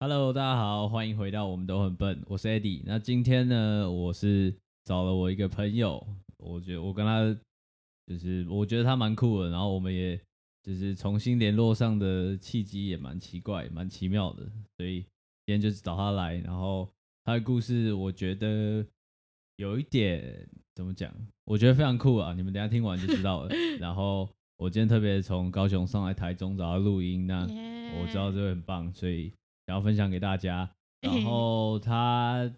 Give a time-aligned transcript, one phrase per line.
[0.00, 2.82] Hello，大家好，欢迎回到我们都很笨，我是 Eddie。
[2.84, 4.52] 那今天呢，我是
[4.82, 6.04] 找了我一个朋友，
[6.38, 7.22] 我觉得我跟他
[8.08, 10.20] 就是我觉得他蛮酷的，然后我们也
[10.64, 14.44] 就是重新联络上的契机也蛮奇怪、蛮奇妙的，
[14.76, 15.02] 所以
[15.46, 16.90] 今天就是找他来，然后
[17.22, 18.84] 他的故事我觉得
[19.54, 21.10] 有一点怎么讲，
[21.46, 23.48] 我觉得非常酷啊，你们等一下听完就知道了。
[23.80, 27.44] 然后我今天特别从高雄上来台中找他录音，那
[27.98, 29.32] 我知道这个很棒，所以
[29.66, 30.70] 想要分享给大家。
[31.00, 32.52] 然后他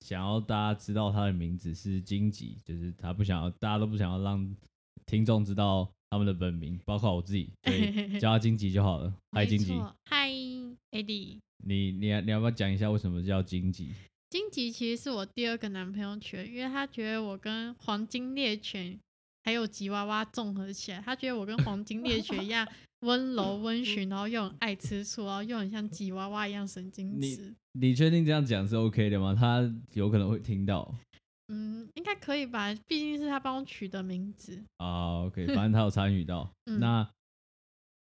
[0.00, 4.56] 想要大家知道他的名字是荆棘，就是他不想要大家都不想要让
[5.04, 9.12] 听众知道他们的本名，包括我自己，所以 叫他荆棘就好了。
[9.32, 10.30] 嗨，荆棘，嗨
[10.92, 13.92] ，Eddie，你你你要不要讲一下为什么叫荆棘？
[14.30, 18.98] 荆棘其实是我第二个男朋友取的，因为他觉得我跟黄金猎犬
[19.44, 22.66] 还有吉娃娃综合起来，他觉得我跟黄金猎犬一样
[23.06, 27.54] 温柔温驯，然后又很爱吃醋，然后又很像吉娃娃一样神经质。
[27.72, 29.34] 你确定这样讲是 OK 的吗？
[29.34, 29.62] 他
[29.94, 30.94] 有可能会听到。
[31.46, 34.62] 嗯，应该可以吧，毕竟是他帮我取的名字。
[34.76, 36.50] 啊，OK，反正他有参与到。
[36.78, 37.08] 那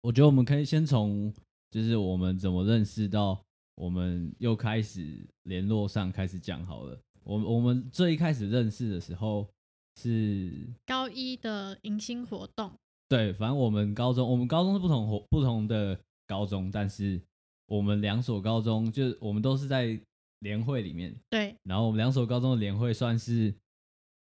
[0.01, 1.33] 我觉得我们可以先从
[1.71, 3.39] 就是我们怎么认识到。
[3.79, 6.99] 我们又开始联络上，开始讲好了。
[7.23, 9.47] 我我们最一开始认识的时候
[9.95, 12.69] 是高一的迎新活动。
[13.07, 17.21] 对，反正我们高中，我们高中是不同活不同的高中，但是
[17.67, 19.97] 我们两所高中就我们都是在
[20.39, 21.15] 联会里面。
[21.29, 23.55] 对，然后我们两所高中的联会算是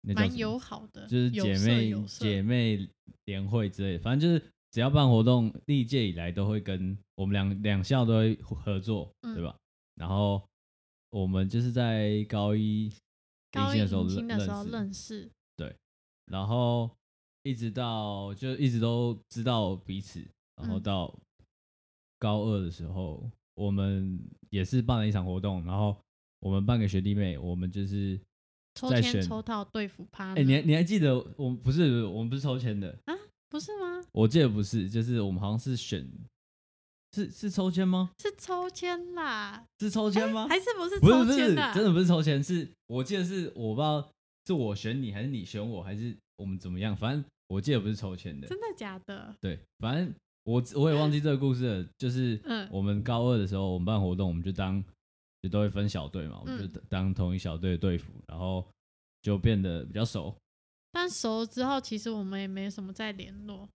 [0.03, 2.87] 蛮友好的，就是姐妹姐妹
[3.25, 4.52] 联会之类，反正就是。
[4.73, 9.55] 只要办活动，历届以来都会跟我们两两校都会合作，对吧？
[9.93, 10.41] 然后
[11.11, 12.91] 我们就是在高一
[13.51, 14.03] 高一的时候
[14.65, 15.75] 认识，对，
[16.25, 16.89] 然后
[17.43, 21.15] 一直到就一直都知道彼此，然后到
[22.17, 24.19] 高二的时候，我们
[24.49, 25.95] 也是办了一场活动，然后
[26.39, 28.19] 我们办给学弟妹，我们就是
[28.73, 30.33] 抽签抽到对付趴。
[30.33, 33.13] 哎，你你还记得我们不是我们不是抽签的啊？
[33.53, 34.03] 不是吗？
[34.13, 36.03] 我记得不是，就是我们好像是选，
[37.11, 38.09] 是是抽签吗？
[38.17, 40.47] 是抽签啦，是抽签吗？
[40.47, 40.99] 还是不是？
[40.99, 44.09] 不是不是，真的不是抽签，是我记得是我不知道
[44.47, 48.47] 是我选你还是你选我还是我们怎么样，反正我记得不是抽签的。
[48.47, 49.35] 真的假的？
[49.39, 50.11] 对，反正
[50.45, 51.87] 我我也忘记这个故事了。
[51.95, 54.83] 就是我们高二的时候，我们办活动，我们就当
[55.43, 58.65] 就都会分小队嘛，我们就当同一小队的队服，然后
[59.21, 60.35] 就变得比较熟。
[60.93, 63.67] 但熟了之后，其实我们也没什么再联络。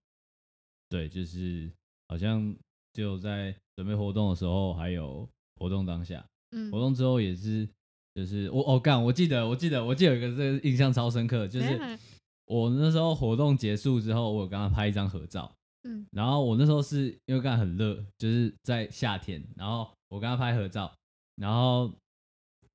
[0.88, 1.70] 对，就是
[2.08, 2.56] 好像
[2.92, 7.68] 就在准备活动的时候，还有活动当下，嗯，活动之后也是，
[8.14, 11.98] 就是我哦干，我记得，我记得，我记得有一个这个印象超深刻，就是
[12.44, 15.52] 我那时候活动结束之后，我有跟他拍一张合照，
[15.82, 20.94] 嗯，然后我那时候是因为刚很热，就是在夏天，然后我跟他拍合照，
[21.34, 21.92] 然后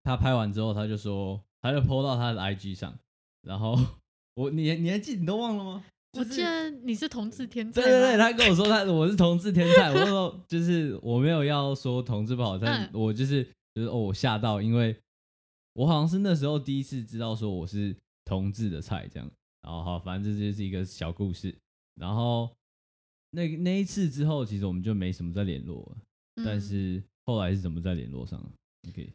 [0.03, 2.93] 他拍完之后，他就说，他就 po 到他的 IG 上，
[3.41, 3.79] 然后。
[4.35, 5.83] 我你你还记你都忘了吗？
[6.17, 7.81] 我记得你是同志天才。
[7.81, 14.95] 对对对，他跟我说他我是同志天才，我说 就是我没有要说同志不好，但我就是就是哦我吓到，因为
[15.73, 17.95] 我好像是那时候第一次知道说我是
[18.25, 19.27] 同志的菜这样，
[19.63, 21.55] 然后好反正这就是一个小故事，
[21.95, 22.49] 然后
[23.31, 25.97] 那那一次之后，其实我们就没什么再联络了，
[26.45, 28.51] 但是后来是怎么再联络上了
[28.87, 29.11] ？OK，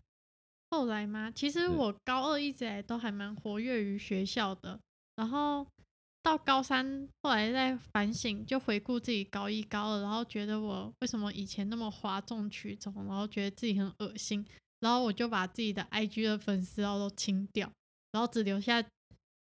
[0.72, 1.30] 后来吗？
[1.30, 4.80] 其实我高二一直来都还蛮活跃于学校的。
[5.18, 5.66] 然后
[6.22, 14.46] 到高三，后来在反省，就回顾自己高一、高二，然后觉得我为什么以前那么哗众取宠，然后觉得自己很恶心，
[14.78, 17.68] 然后我就把自己的 IG 的粉丝号都清掉，
[18.12, 18.80] 然后只留下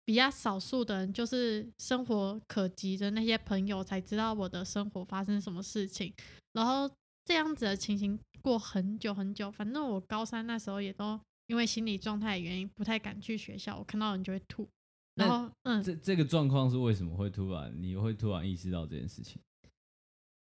[0.06, 6.10] 比较少数的人，就是生活可及的那些朋友，才知道我的生活发生什么事情。
[6.54, 6.91] 然后
[7.27, 14.66] 这样子的情形过很久很久，反正我高三那时候也都因为心理状态的原因，不太敢去学校，我看到人就会吐。
[15.15, 17.74] 然后，嗯，这这个状况是为什么会突然？
[17.80, 19.41] 你会突然意识到这件事情？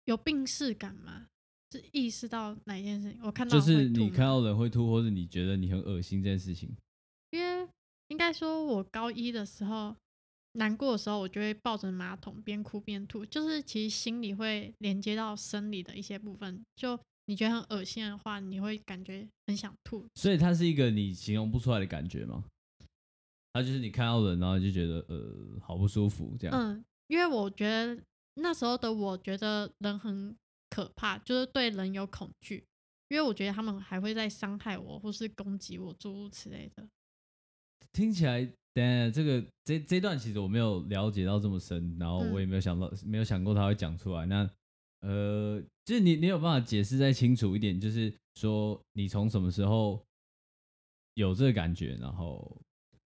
[0.05, 1.27] 有病视感吗？
[1.73, 3.21] 是意识到哪一件事情？
[3.23, 6.77] 我看到就是你看到人会吐，或者你觉得你很恶心这件事情。
[7.31, 7.69] 因为
[8.09, 9.95] 应该说，我高一的时候
[10.53, 16.65] 难过的时候，我就会抱着马桶边哭边吐，就是其实心里会连接到生理的一些部分。
[16.77, 20.07] 就你觉得很恶心的话，你会感觉很想吐。
[20.15, 22.45] 所以它是一个你形容不出来的感觉吗？
[23.57, 26.55] 他就是你看到人，然后就觉得呃好不舒服这样。
[26.55, 27.99] 嗯，因为我觉得
[28.35, 30.37] 那时候的我觉得人很
[30.69, 32.63] 可怕，就是对人有恐惧，
[33.09, 36.87] 因为我觉得他们还会再伤害我或是攻击我诸如此类的。
[37.93, 44.27] 听起来但这个这这段其实我没有了解到这么深，然后我也没有想到，没有想过他会讲出来。
[44.27, 44.51] 那
[45.01, 50.05] 呃，就是你你有办法解释再清楚一点，就是说你从什么时候
[51.15, 52.61] 有这个感觉，然后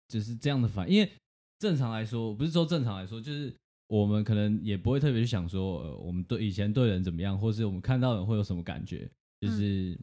[0.08, 1.10] 就是这样的反，因为
[1.58, 3.54] 正常来说，不是说正常来说，就是
[3.86, 9.08] 我们可能也不会特别去想说，呃，我们对以前对人怎么样，或是我们看到人会有什么感觉，
[9.40, 9.98] 就是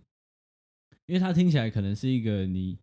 [1.07, 2.77] 因为他听起来可能是一个你。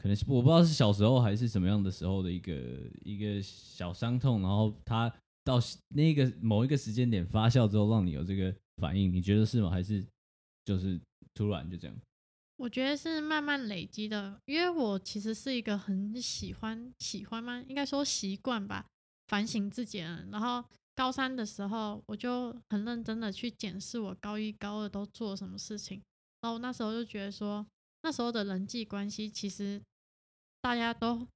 [0.00, 2.54] 可能是我不知道是小时候还是什么样的时候的一个
[3.02, 5.58] 一个小伤痛，然后他到
[5.88, 9.68] 那个某一个时间点发酵之后，让你有这个反应，你觉得是吗？
[9.68, 10.06] 还是
[10.64, 11.00] 就是
[11.34, 11.96] 突然就这样？
[12.58, 17.64] 我觉得是慢慢累积的，因为我其实是一个很喜欢喜欢吗？
[17.66, 18.84] 应该说习惯吧，
[19.28, 20.28] 反省自己的人。
[20.30, 20.62] 然后
[20.94, 26.02] 高三的时候，我就很认真的去检视我高一高二都做什么事情，
[26.42, 27.66] 然后那时候就觉得说。
[28.02, 29.82] 那时候的人际关系，其实
[30.60, 31.26] 大家都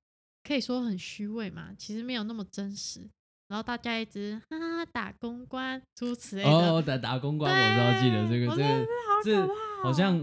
[0.44, 3.00] 可以说很虚伪嘛，其实没有那么真实。
[3.48, 6.48] 然后大家一直哈哈打公关，诸此类的。
[6.48, 8.86] 哦，打打公关，我知道，记得这个，这个，
[9.24, 10.16] 这好像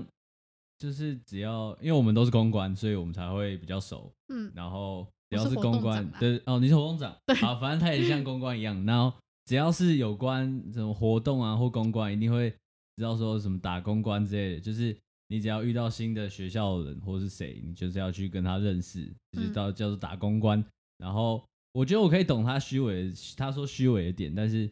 [0.80, 4.12] 就是只要，因为我们都是公关，所以我们才会比较熟。
[4.30, 4.52] 嗯。
[4.56, 8.84] 然后只要是公关，对哦，你是活动长，对，好，反正他也像公关一样。
[8.88, 9.16] 然后
[9.46, 12.50] 只要是有关什么活动啊或公关，一定会
[12.96, 14.98] 知道说什么打公关之类的，就是。
[15.32, 20.66] 你只要遇到新的学校的人或是谁，你就是要去跟他认识，就是叫叫做打公关。
[20.98, 24.68] 然后我觉得我可以懂他虚伪，他说虚伪的点，但是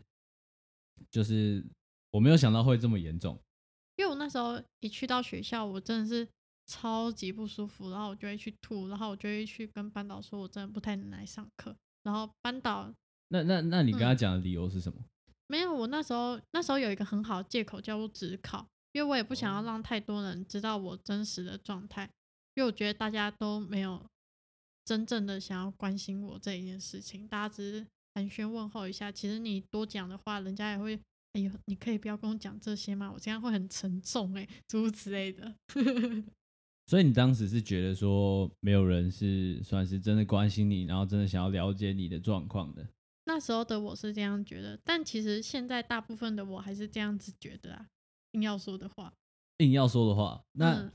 [1.12, 1.64] 就是
[2.10, 3.40] 我没有想到会这么严重。
[3.98, 6.28] 因为我那时候一去到学校，我真的是
[6.66, 11.76] 超级不舒服，然后我就会去吐，然后我就会去跟班导说，我真的不太能来上课。
[12.04, 12.92] 然后班导，
[13.28, 15.04] 那那那你跟他讲的理由是什么？
[15.48, 18.66] 没有，我那时候那时候有一个很好的借口叫做职考。
[18.94, 22.10] 因为我也不想要让太多人知道我真实的状态，
[22.56, 24.04] 因为我觉得大家都没有
[24.86, 27.86] 真正的想要关心我这一件事情，大家只是
[28.16, 29.12] 寒暄问候一下。
[29.12, 31.00] 其实你多讲的话，人家也会，
[31.38, 33.12] 哎呦，你可以不要跟我讲这些吗？
[33.14, 35.54] 我这样会很沉重哎，诸如此类的。
[36.88, 42.88] 所以你当时是觉得说，没有人是算是真的关心你，然后真的想要了解你的状况的。
[43.26, 47.88] 那时候的我是这样觉得，但其实现在大部分的我还是这样子觉得啊。
[48.32, 49.14] 硬要说的话，
[49.58, 50.92] 硬要说的话，那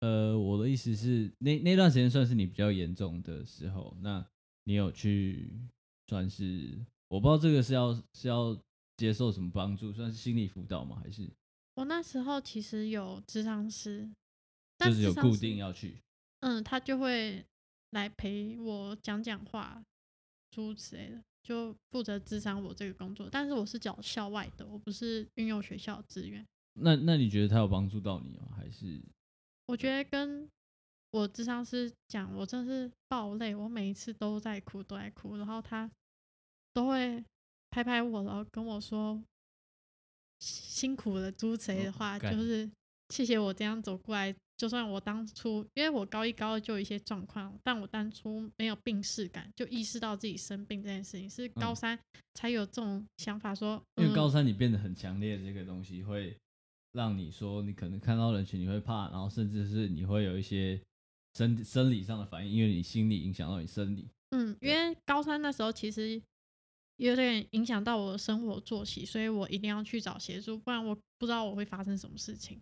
[0.00, 4.24] 呃，我的意思是，那那段时间算是你比较严重的时候，那
[4.64, 5.52] 你有去
[6.06, 6.78] 算是，
[7.08, 8.56] 我不知道这个是要是要
[8.98, 11.00] 接受什么帮助，算是心理辅导吗？
[11.02, 11.26] 还是
[11.76, 14.06] 我那时候其实有智商师，
[14.78, 16.02] 就是有固定要去，
[16.40, 17.42] 嗯，他就会
[17.92, 19.82] 来陪我讲讲话，
[20.50, 21.22] 诸如此类的。
[21.40, 26.46] 就负责智商我这个工作，但是我是找校外的，我不是运用学校资源。
[26.74, 28.52] 那那你觉得他有帮助到你吗？
[28.54, 29.00] 还是？
[29.66, 30.46] 我觉得跟
[31.12, 35.90] 我智商师讲，我真是爆泪，我每一次都在哭，都在哭，然后他
[36.74, 37.24] 都会
[37.70, 39.22] 拍拍我，然后跟我说
[40.40, 42.70] 辛苦了，猪贼的话，就是
[43.10, 44.34] 谢谢我这样走过来。
[44.56, 51.96] 就算我当初，因为我高一高二就有一些状况，但我当初没有病逝感，就意识到自己生病这件事情，是高三
[52.34, 53.80] 才有这种想法说。
[54.02, 56.36] 因为高三你变得很强烈，这个东西会
[56.90, 60.80] 让你说你可能看到人群你会怕，然后甚至是你会有一些
[61.34, 64.08] 生生理上的反应，因为你心理影响到你生理。
[64.30, 66.20] 嗯，因为高三那时候其实
[66.98, 72.60] 有点影响到我的生活作息，所以我一定要去找协助，不然我不知道我会发生什么事情。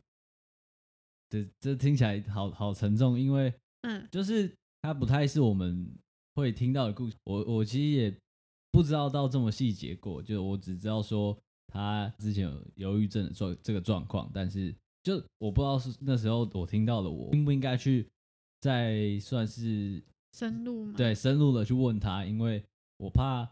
[1.28, 3.52] 这这听起来好好沉重，因为
[3.83, 5.90] 嗯，就是它不太是我们
[6.35, 7.16] 会听到的故事。
[7.25, 8.16] 我我其实也
[8.71, 18.07] 不知道到这么细节过，就我只知道说他之前有忧郁症的状这个状况，但是就我不知道是那时候我听到的，我应不应该去
[18.61, 20.02] 再算是
[20.33, 20.95] 深入吗？
[20.97, 22.62] 对，深入的去问他，因为
[22.99, 23.50] 我怕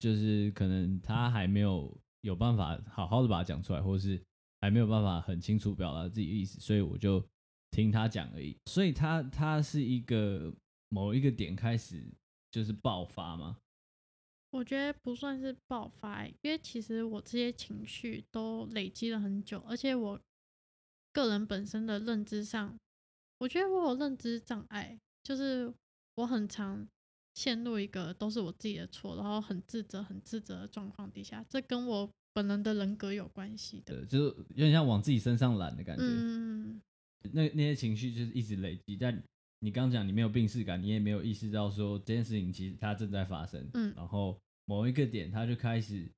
[0.00, 4.20] 就是可能他还没有有办法好好的把它讲出来，或者是。
[4.62, 7.26] 还没有办法很清楚表达自己的意思，所以我就
[7.70, 8.54] 听他讲而已。
[8.66, 10.54] 所以他他是一个
[10.90, 12.04] 某一个点开始
[12.50, 13.56] 就是爆发吗？
[14.50, 20.20] 我觉得不算是爆发，因为其实我这些情绪都累积了很久，而且我
[21.10, 22.76] 个人本身的认知上，
[23.38, 25.72] 我觉得我有认知障碍，就是
[26.16, 26.86] 我很常
[27.40, 32.10] 陷入一个都是我自己的错，然后很自责、很自责的状况底下，这跟我。
[32.32, 36.04] 本人的人格有关系的，就是有点像往自己身上揽的感觉。
[36.04, 36.80] 嗯，
[37.32, 39.20] 那那些情绪就是一直累积，但
[39.58, 43.68] 你刚讲你没有病逝感，你也没有意识到说这件事情其实它正在发生。
[43.74, 46.08] 嗯，然后某一个点，它就开始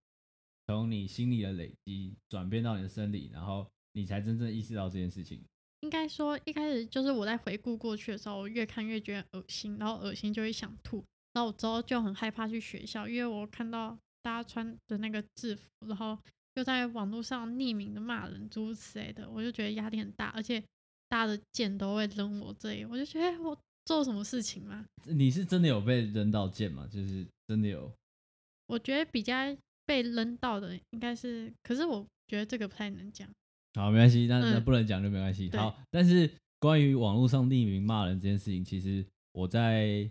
[0.67, 5.43] 从你心里的累积转变到你的生理，然后你才真正意识到这件事情。
[5.81, 11.03] 应该说一开始就是我在回顾过去的时候，我越看越觉得恶心，然后恶心就会想吐，
[11.35, 16.19] 然后我之后就很害怕去学校，因为我看到大家穿的那个制服，然后
[16.55, 20.63] 又在网络上匿名的骂人诸如此类的，我就觉得压力很大，而且
[21.09, 24.85] 大家的剑都会扔我这里，我就觉得我做什么事情吗？
[25.07, 26.87] 你是真的有被扔到剑吗？
[26.91, 27.91] 就是真的有？
[28.67, 29.35] 我觉得比较
[29.85, 33.29] 被扔到的应该是，可是我觉得这个不太能讲。
[33.75, 35.51] 好，没关系，那那不能讲就没关系。
[35.57, 40.11] 好，但是关于网络上匿名骂人这件事情，其实我在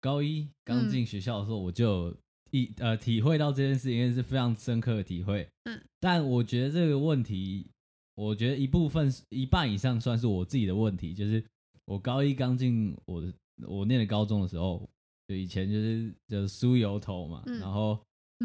[0.00, 2.14] 高一刚进学校的时候，我就
[2.50, 5.48] 一呃体会到这件事情，是非常深刻的体会。
[5.64, 7.66] 嗯，但我觉得这个问题，
[8.14, 11.44] 我觉得一部分一半以上算是我自己的问题，就是
[11.84, 13.32] 我高一刚进我的
[13.66, 14.88] 我念的高中的时候，
[15.28, 17.98] 就以前就是就梳油头嘛，然后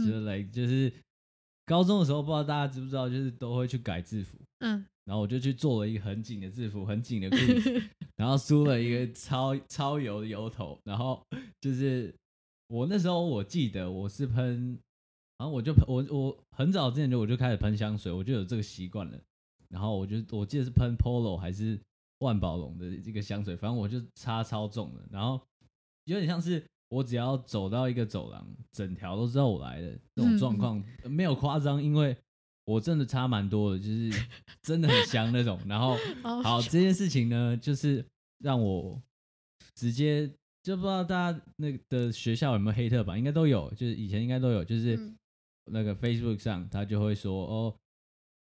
[0.06, 0.92] 就来就是。
[1.66, 7.84] 高中的时候，不知道大家知不知道，就是都会去改制服，嗯，然后我就去做了一个很紧的制服，很紧的裤子，
[8.16, 11.22] 然后梳了一个超超油的油头，然后
[11.62, 12.14] 就是
[12.68, 14.78] 我那时候我记得我是喷，
[15.38, 19.20] 然后我就喷我我很早之前就我就开始喷香水，我就有这个习惯了，
[19.70, 21.80] 然后我就我记得是喷 Polo 还是
[22.20, 25.42] 万宝龙的这个香水，反正我就擦超重的，然后
[26.06, 26.64] 有点像是。
[26.90, 32.16] 我只要走到一个走廊，整条都知道我来的这种状况，没有夸张，因为
[32.66, 34.10] 我真的差蛮多的，就是
[34.64, 35.60] 真的很香那种。
[35.68, 35.98] 然后，
[36.44, 38.06] 好这件事情呢，就是
[38.40, 39.02] 让我
[39.76, 40.28] 直接
[40.62, 44.98] 就不知道大家那个的学校有没有黑特吧，应该都有，就是以前应该都有，就是
[45.72, 47.76] 那个 Facebook 上他就会说，哦，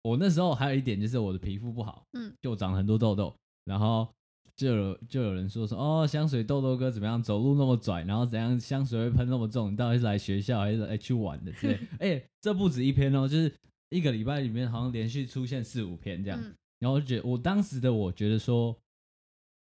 [0.04, 3.36] 我那时候还有一点就是我的皮肤不好，嗯，就长很多痘痘，
[3.66, 4.08] 然后。
[4.54, 7.24] 就有就有人说说哦，香水痘痘哥怎么样？
[7.24, 8.60] 走路那么拽，然后怎样？
[8.60, 9.72] 香水会喷那么重？
[9.72, 11.52] 你到底是来学校还是来去玩的？
[11.54, 11.80] 之类。
[12.00, 13.52] 哎，这不止一篇哦，就是
[13.92, 16.42] 一个礼拜里面好像连续出现四五篇这样。
[16.80, 18.76] 然后我觉得我当时的我觉得说，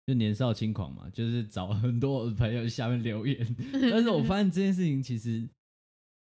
[0.05, 3.55] 就年少轻狂嘛，就是找很多朋友下面留言。
[3.89, 5.47] 但是我发现这件事情其实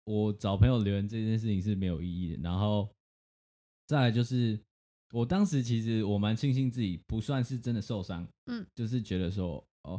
[0.04, 2.42] 我找朋友留言这件事情是没有意义的。
[2.42, 2.88] 然后
[3.88, 4.59] 再来就是。
[5.12, 9.99] 我当时其实我蛮庆幸自己不算是真的受伤，嗯，就是觉得说，哦，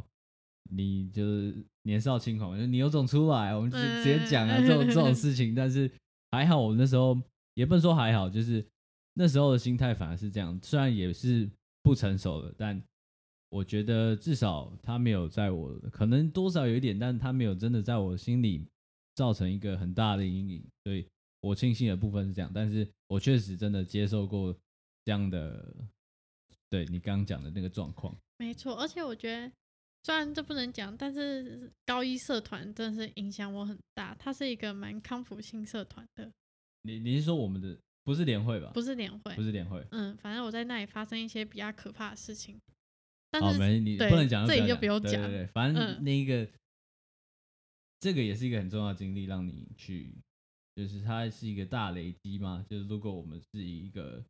[0.70, 5.52] 你就是年少轻狂，就你有种出来，我们就直接讲啊这种这种 事情。
[5.52, 5.90] 但是
[6.30, 7.20] 还好，我那时候
[7.54, 8.66] 也不能说还好，就是
[9.14, 11.50] 那时候的心态反而是这样，虽然也是
[11.82, 12.82] 不成熟的，但
[13.48, 18.66] 我觉得至少他没有在我可能多少有一点，但是他没有真的在我心里
[19.14, 21.06] 造成一个很大的阴影，所以
[21.40, 22.50] 我庆幸的部分是这样。
[22.54, 24.56] 但是我确实真的接受过。
[25.02, 25.74] 这样的，
[26.68, 28.74] 对你刚刚讲的那个状况，没错。
[28.74, 29.50] 而且我觉得，
[30.04, 34.14] 虽然这不能讲，但是高一社团真的是影响我很大。
[34.16, 36.30] 它是一个蛮康复性社团的。
[36.82, 38.70] 你你是说我们的不是联会吧？
[38.72, 39.84] 不是联会，不是联会。
[39.90, 42.60] 嗯，反正我在那里发生一些比较可怕的事情。
[43.38, 45.12] 好，没你不能讲，这里就不用讲。
[45.12, 46.48] 对对对，反正那一个，
[48.00, 50.12] 这个也是一个很重要的经历，让你去，
[50.74, 52.64] 就是它是一个大累积嘛。
[52.68, 54.24] 就是如果我们是以一个。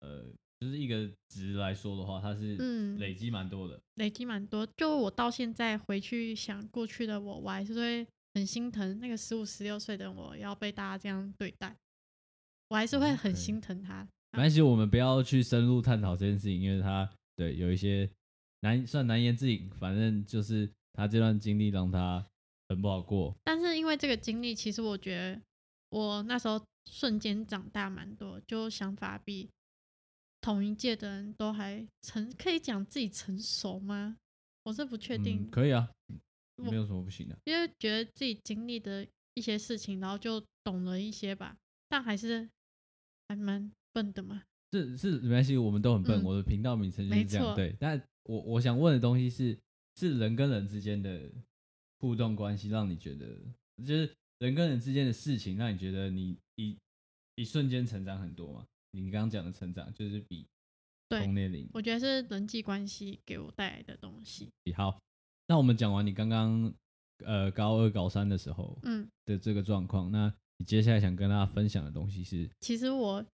[0.00, 0.22] 呃，
[0.60, 2.56] 就是一个值来说的话，它是
[2.98, 4.66] 累积蛮多的，累积蛮多。
[4.76, 11.76] 就我到现在回去想过去的我，我还是会很心疼那个十五、十六岁的我要被大家这样对待，
[12.68, 14.06] 我还是会很心疼他。
[14.32, 18.10] 没关系，我们不要去深入探讨这件事情，因为他对有一些
[18.60, 19.70] 难算难言之隐。
[19.78, 22.24] 反正就是他这段经历让他
[22.68, 23.34] 很不好过。
[23.44, 25.40] 但是因为这个经历，其实我觉得
[25.90, 26.60] 我那时候
[26.90, 29.48] 瞬间长大蛮多，就想法比。
[30.40, 34.18] 同一届的人都还成，可以讲自己成熟吗？
[34.64, 35.48] 我是不确定。
[35.50, 35.90] 可以啊，
[36.56, 37.38] 没有什么不行的。
[37.44, 41.56] 因为觉得自己经历的一些事情，然后就懂了一些吧，
[41.88, 42.48] 但还是
[43.28, 44.42] 还蛮笨的嘛。
[44.72, 46.22] 是是没关系，我们都很笨。
[46.24, 47.54] 我的频道名称就是这样。
[47.54, 49.58] 对，但我我想问的东西是，
[49.96, 51.30] 是人跟人之间的
[51.98, 53.26] 互动关系，让你觉得
[53.78, 56.76] 就是人跟人之间的事情，让你觉得你一
[57.36, 58.66] 一瞬间成长很多吗？
[58.90, 60.46] 你刚刚讲的成长就是比
[61.08, 64.50] 同年龄，我觉得是人际关系给我带来的东西。
[64.74, 65.00] 好，
[65.46, 66.72] 那我们讲完你刚刚
[67.24, 72.50] 呃高二高三的时候嗯的这个状况，那你接下来想跟大家分享的东西是？
[72.60, 73.24] 其实我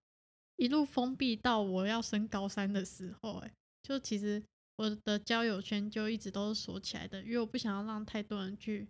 [0.56, 3.52] 一路封闭到我要升高三的时候，哎，
[3.82, 4.42] 就其实
[4.76, 8.88] 我的交友圈就一直都是锁起来的，因为我不想要让太多人去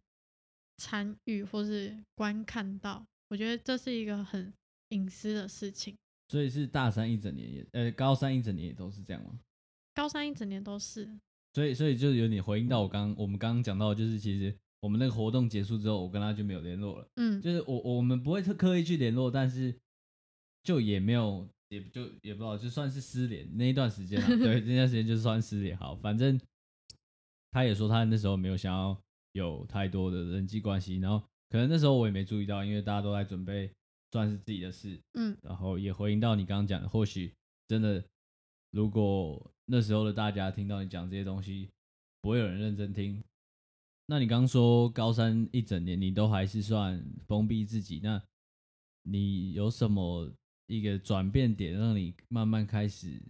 [0.78, 4.52] 参与或是观看到，我觉得这是一个很
[4.88, 5.94] 隐私的事情。
[6.28, 9.38] 所以是大三一整年也，呃，高三一整年也都是这样吗？
[9.94, 11.18] 高三一整年都是。
[11.52, 17.08] 所以，所以就有点回应到我刚我们刚刚讲到，就是其实我们那个活动结束之后，我跟他就没有联络了。
[17.16, 19.74] 嗯，就是我我们不会特刻意去联络，但是
[20.62, 25.76] 就也没有也就也不知道，就算是失联那一段时间啊，对， 那段时间就算失联。
[25.76, 26.40] 好，反正
[27.50, 28.96] 他也说他那时候没有想要
[29.32, 33.70] 有太多的人际关系，然后可能那时候我也没注意到，因为大家都在准备
[34.12, 37.34] 算是自己的事，嗯，然后也回应到你刚刚讲的，或许
[37.68, 38.04] 真的
[38.70, 41.68] 如果那时候的大家听到你讲这些东西，
[42.20, 43.22] 不会有人认真听。
[44.06, 48.20] 那你刚说高三一整年你都还是算封闭自己，那
[49.02, 50.30] 你有什么
[50.66, 53.20] 一个转变点让你慢慢开始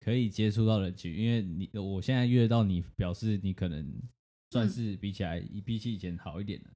[0.00, 1.16] 可以接触到人群？
[1.16, 3.88] 因为你我现在约到你，表示你可能
[4.50, 6.70] 算是比起来比起以前好一点的。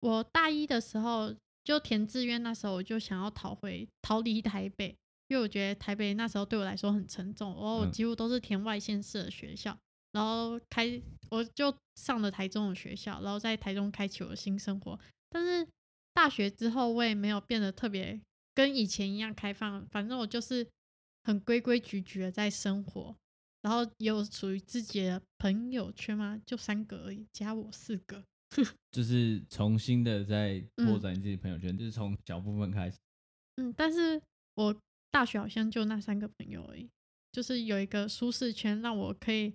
[0.00, 4.96] 我大一的时候就填志愿，那时候我就想要逃回逃离台北，
[5.28, 9.76] 因为我觉得台北那时候对我来说很沉重，然后我几乎都是填外县市的学校。
[10.12, 14.98] 然后开，我就上了台中的学校，然后在台中开启我的新生活。
[15.28, 15.66] 但是
[16.12, 18.20] 大学之后，我也没有变得特别
[18.54, 20.64] 跟以前一样开放，反正我就是
[21.24, 23.16] 很规规矩矩的在生活。
[23.62, 26.40] 然后有属于自己的朋友圈吗？
[26.44, 28.22] 就三个而已，加我四个。
[28.92, 32.98] 就是重新的在拓展自己朋友圈，就是从小部分开始。
[33.56, 34.22] 嗯，但是
[34.54, 34.76] 我
[35.14, 36.90] 大学好像就那三个朋友而已，
[37.30, 39.54] 就是有一个舒适圈，让我可以。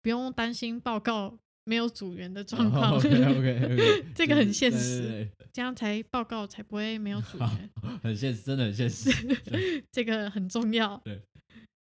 [0.00, 2.94] 不用担心报告没有组员的状况。
[2.96, 7.70] OK OK，这个很现实，这样才报告才不会没有组员。
[8.00, 9.10] 很现实，真的很现实。
[9.90, 10.96] 这个很重要。
[11.04, 11.20] 对。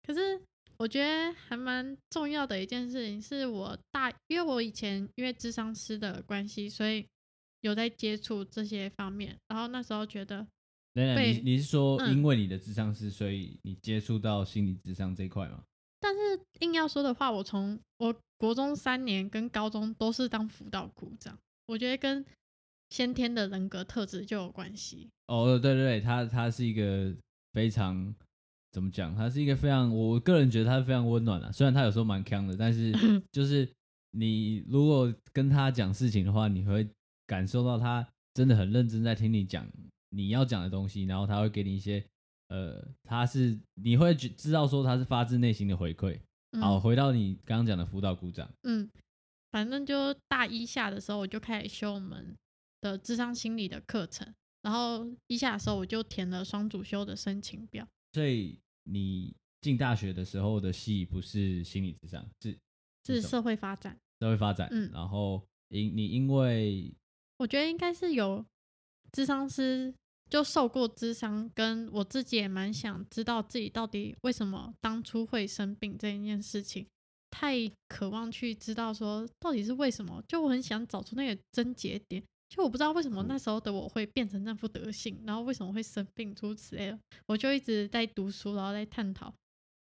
[0.02, 0.38] 可是
[0.76, 7.06] 我觉得还蛮重要的一件事情，是我大，因为我以前因为智商师的关系，所以
[7.60, 9.34] 有在接触这些方面。
[9.48, 10.46] 然后那时候觉得，
[10.94, 15.62] 你你是说因为你的智商师，所以你接触到心理智商这一块吗？
[16.00, 16.20] 但是
[16.60, 22.24] 硬要说的话，我从我国中三年跟高中都是当辅导股长，我觉得跟
[22.88, 25.10] 先天的人格特质就有关系。
[25.28, 27.14] 哦，对对对，他他是一个
[27.52, 28.12] 非常
[28.72, 29.14] 怎么讲？
[29.14, 31.52] 他是一个非常，我个人觉得他是非常温暖的。
[31.52, 32.90] 虽然他有时候蛮强的，但是
[33.30, 33.68] 就是
[34.10, 36.88] 你如果跟他讲事情的话，你会
[37.26, 38.04] 感受到他
[38.34, 39.64] 真的很认真在听你讲
[40.10, 42.04] 你要讲的东西，然后他会给你一些。
[42.48, 46.20] 呃，他是你会知道说他是发自内心的回馈。
[46.60, 48.52] 好，回到你刚刚讲的辅导鼓掌。
[48.64, 48.90] 嗯，
[49.52, 52.36] 反正就大一下的时候，我就开始修我们
[52.80, 54.34] 的智商心理的课程。
[54.62, 57.86] 然后一下的时候，我就填了双主修的申请表。
[58.14, 62.58] 所以你进大学的时候的系不是心理智商，是
[63.06, 63.96] 是社会发展。
[64.18, 64.66] 社会发展。
[64.72, 64.90] 嗯。
[64.92, 66.92] 然后因你因为
[67.36, 68.44] 我觉得应该是有
[69.12, 69.94] 智商师。
[70.30, 76.86] 就受过智商，跟我自己也蛮想知道自己到底为什么当初会生病这一件事情，
[77.30, 80.22] 太渴望去知道说到底是为什么。
[80.28, 86.98] 就我很想找出那个症结点，就我不知道为什么那时候的我会变成那副德性，然后为什么会生病诸如此类的。
[87.26, 89.34] 我就一直在读书，然后在探讨。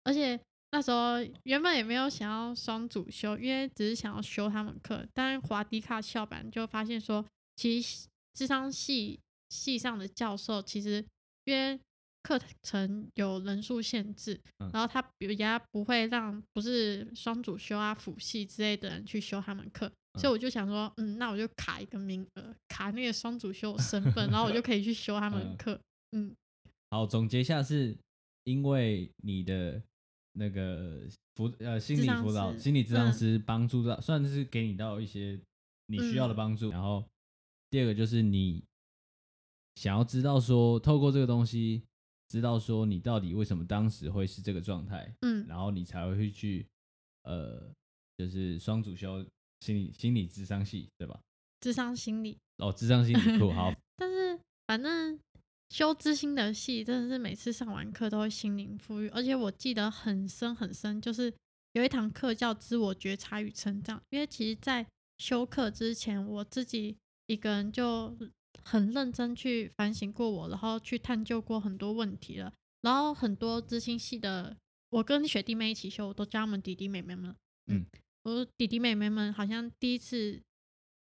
[0.04, 0.40] 而且
[0.72, 5.04] 那时候原本也没有想要双主修，因为只是想要修他们课。
[5.16, 9.20] 但华迪卡校版就发现说，其实智商系。
[9.50, 11.06] 系上的教授其实
[11.46, 11.80] 因为
[12.24, 25.80] 课程有人数限制，然后他比较不会让不是双主修啊辅系之类的人去修他们课，所以我就想说，嗯，那我就卡一个名额，卡那个双主修身份，然后我就可以去修他们 课。
[26.12, 26.36] 嗯，
[26.90, 27.98] 好，总结一下是
[28.44, 29.82] 因为你的
[30.34, 35.40] 那个辅呃心理辅导心理治疗师帮助到，算是给你到一些
[35.86, 37.06] 你需要的帮助，然后
[37.70, 38.62] 第二个就是你。
[39.78, 41.84] 想要知道说，透过这个东西，
[42.30, 46.66] 知道说你到底为什么当时会是这个状态，嗯，然后你才会去，
[47.22, 47.72] 呃，
[48.18, 49.24] 就是双主修
[49.60, 51.22] 心理心理智商系，对吧？
[51.62, 53.72] 智商心理哦，智商心理酷好。
[53.98, 55.20] 但是反正
[55.70, 61.32] 修知心的系真的是每次上完课都会心灵富裕，而且我记得很深很深，就是
[61.74, 64.84] 有一堂课叫自我觉察与成长，因为其实在
[65.20, 68.18] 修课之前，我自己一个人就。
[68.64, 72.52] 很认真去反省过我，然后去探究过很多问题了。
[72.82, 74.56] 然后很多知心系的，
[74.90, 77.36] 我跟学弟妹一起修，我都教他们弟弟妹妹们。
[77.68, 77.86] 嗯，
[78.24, 80.42] 我弟弟妹妹们好像第一次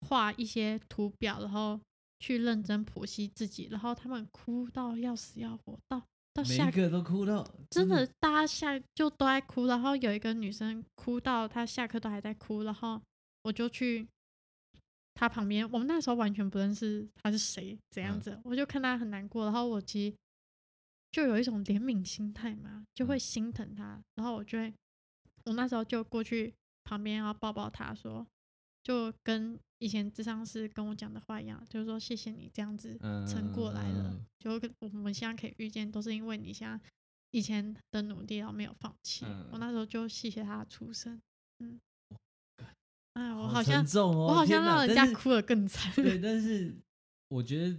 [0.07, 1.79] 画一些图表，然后
[2.19, 6.01] 去认真剖析自己，然后他们哭到要死要活，到
[6.33, 9.67] 到下一个都哭到真的，大家下就都在哭。
[9.67, 13.01] 然后有一个女生哭到她下课都还在哭，然后
[13.43, 14.07] 我就去。
[15.21, 20.15] 他旁边，我们那时候完全不认识他是谁，怎样子，我就看他很难过，然后我其实
[21.11, 24.73] 就有一种怜悯心态嘛，就会心疼他，然后我就会，
[25.45, 26.51] 我那时候就过去
[26.85, 28.25] 旁边，然后抱抱他说，
[28.81, 32.97] 就跟以前智商师跟我讲的话一样，就是说谢谢你这样子
[33.29, 36.83] 撑过来了，就我们现在可以遇见，都是因为你现在
[37.29, 39.23] 以前的努力，然后没有放弃。
[39.27, 41.21] 嗯我那时候就谢谢他的出生。
[41.59, 41.79] 嗯，
[43.13, 45.91] 哎，我好好像沉重哦，我好像让人家哭得更惨。
[45.95, 46.75] 对，但是
[47.29, 47.77] 我觉得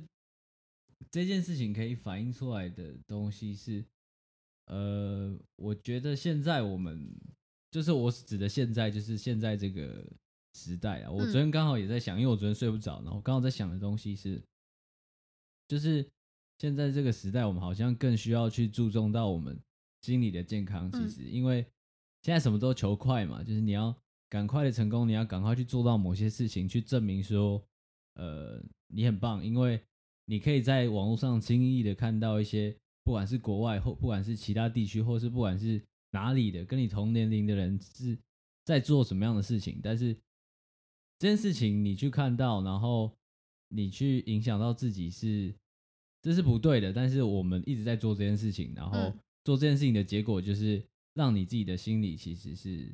[1.10, 3.84] 这件事情可以反映出来的东西是，
[4.66, 7.10] 呃，我觉得现在我们
[7.70, 10.04] 就是我指的现在，就是现在这个
[10.54, 11.10] 时代啊。
[11.10, 14.42] 我昨嗯天刚好也在想，因为我昨天睡不着，然后刚好在想的东西是，
[15.68, 16.06] 就是
[16.58, 19.58] 现在这个时代，我们好像更需要去注重到我们
[20.02, 20.90] 心理的健康。
[20.92, 21.66] 其嗯实，因为
[22.22, 23.94] 现在什么都求快嘛，就是你要
[24.32, 27.62] 赶快的成功，你要赶快去做到某些事情，去证明说，
[28.14, 29.78] 呃，你很棒，因为
[30.24, 38.16] 你可以在网络上轻易的看到一些，不管是国外或不管是其他地区，或是不管是哪里的跟你同年龄的人是
[38.64, 40.14] 在做什么样的事情，但是
[41.18, 43.12] 这件事情你去看到，然后
[43.68, 45.54] 你去影响到自己是，
[46.22, 46.90] 这是不对的。
[46.90, 52.90] 但是我们一直在做这件事情，然后嗯做这件事情的结果就是让你自己的心理其实是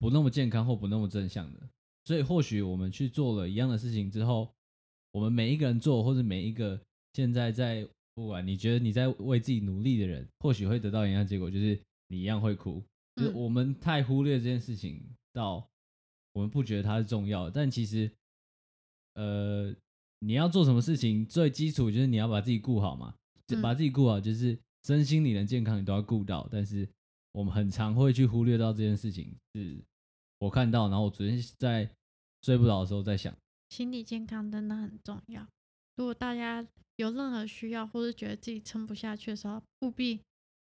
[0.00, 1.60] 不那么健康或不那么正向的。
[2.04, 4.52] 所以或许我们去做了一样的事情之后，
[5.12, 6.80] 我们每一个人做，或者每一个
[7.12, 12.82] 现在在不管你觉得你在为自己努力的人，或许会得到一样结果，就是你一样会哭。
[13.16, 15.00] 就是嗯我们太忽略这件事情，
[15.32, 15.68] 到
[16.32, 18.10] 我们不觉得它是重要的，但其实，
[19.14, 19.74] 呃，
[20.20, 23.14] 你要做什么事情，最基础就是你要把自己顾好嘛，
[23.60, 26.48] 把自己顾好，就是身心灵的健康你都要顾到。
[26.50, 26.88] 但是
[27.32, 29.82] 我们很常会去忽略到这件事情，是
[30.40, 31.88] 我看到，然后我昨天在
[32.42, 33.34] 睡不着的时候在想，
[33.68, 35.46] 心理健康真的很重要。
[35.96, 40.18] 如果大家有任何需要，或是觉得自己撑不下去的时候，务必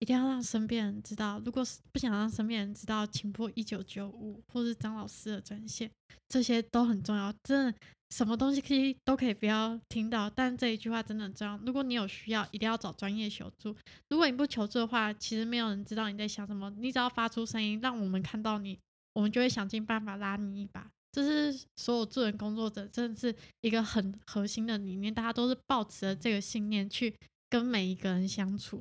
[0.00, 1.40] 一定要让身边人知道。
[1.44, 5.88] 如果是不想让身边人知道，请拨一九九五或是张老师的专线，
[6.26, 7.32] 这些都很重要。
[7.44, 7.78] 真的，
[8.10, 11.56] 什么东西可以都可以不要听到，但这一句话真的很重要。
[11.58, 13.76] 如果你有需要，一定要找专业求助。
[14.08, 16.68] 如果你不求助的话，其实没有人知道你在想什么。
[16.78, 18.76] 你只要发出声音，让我们看到你，
[19.12, 20.90] 我们就会想尽办法拉你一把。
[21.12, 27.12] 这是所有助人工作者真的是一个很核心的理念，大家都是抱持着这个信念去
[27.48, 28.80] 跟每一个人相处。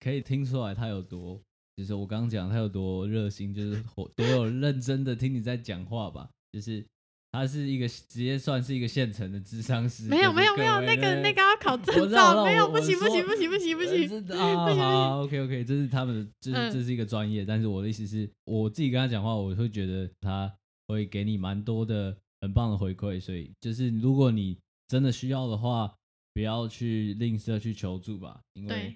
[0.00, 1.40] 可以听出来他有多，
[1.76, 6.84] 就是我刚刚讲他有多热心，就是多多有认真的听你在讲话吧，就是
[7.32, 10.04] 他是一个直接算是一个现成的智商师。
[10.04, 14.78] 没有没有没有，那个那个要考证照，没有不行不行不行不行不呃行。
[14.78, 20.54] 好，OK OK，这是他们的，这嗯是这是一个专业，但是我的意思是，我自己跟他讲话，我会觉得他
[20.86, 25.94] 会给你蛮多的很棒的回馈，所以就是如果你真的需要的话，
[26.34, 28.94] 不要去吝啬去求助吧，因为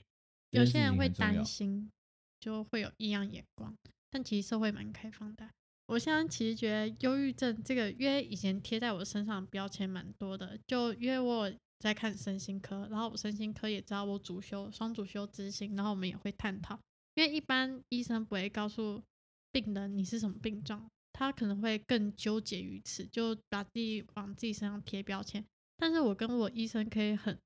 [0.51, 1.91] 有些人会担心，
[2.39, 3.75] 就会有异样眼光，
[4.11, 5.49] 但其实社会蛮开放的。
[5.87, 16.79] 我现在其实觉得忧郁症这个，因为以前贴在我身上的标签蛮多的，就因为我在看身心科，然后我身心科也知道我主修双主修执行，然后我们也会探讨，
[17.15, 19.03] 因为一般医生不会告诉
[19.53, 25.45] 病人你是什么病状，他可能会更纠结于此，就把自己往自己身上贴标签。
[25.77, 27.39] 但是我跟我医生可以很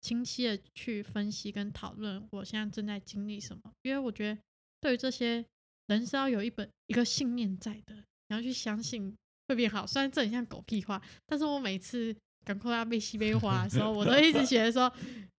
[0.00, 4.40] 清晰的去分析跟讨论我现在正在经历什么，因为我觉得
[4.80, 5.44] 对于这些
[5.86, 9.14] 人是要有一本一个信念在的，你要去相信
[9.48, 9.86] 会变好。
[9.86, 14.92] 虽然这很像狗屁话，但是我每次赶快要被西北花的时候，我都一直觉得说，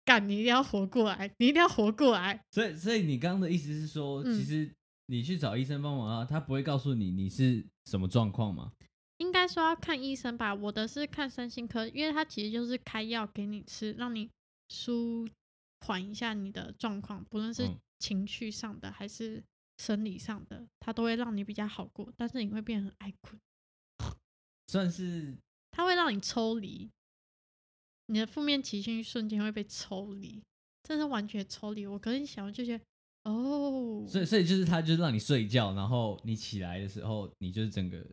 [0.03, 2.39] 干你一定要活过来，你一定要活过来。
[2.51, 4.71] 所以，所以你刚刚的意思是说，嗯其实
[5.07, 8.71] 你去找医生帮忙啊，他不会告诉你你是什么状况吗？
[9.17, 14.29] 应该说要看医生吧，我的是看身心科，因为他其实就是开药给你吃，让你
[14.69, 15.27] 舒
[15.81, 19.41] 缓一下你的状况，不论是嗯情绪上的还是
[19.77, 22.11] 生理上的，它都会让你比较好过。
[22.15, 23.39] 但是你会变得很爱困，
[24.67, 25.35] 算是
[25.71, 26.89] 它会让你抽离，
[28.07, 30.41] 你的负面情绪瞬间会被抽离，
[30.83, 31.85] 这是完全抽离。
[31.85, 32.83] 我隔天想，我就觉得
[33.23, 38.05] 哦，所以，所以就是他就是让你睡觉，然后你起来的时候，你就是整个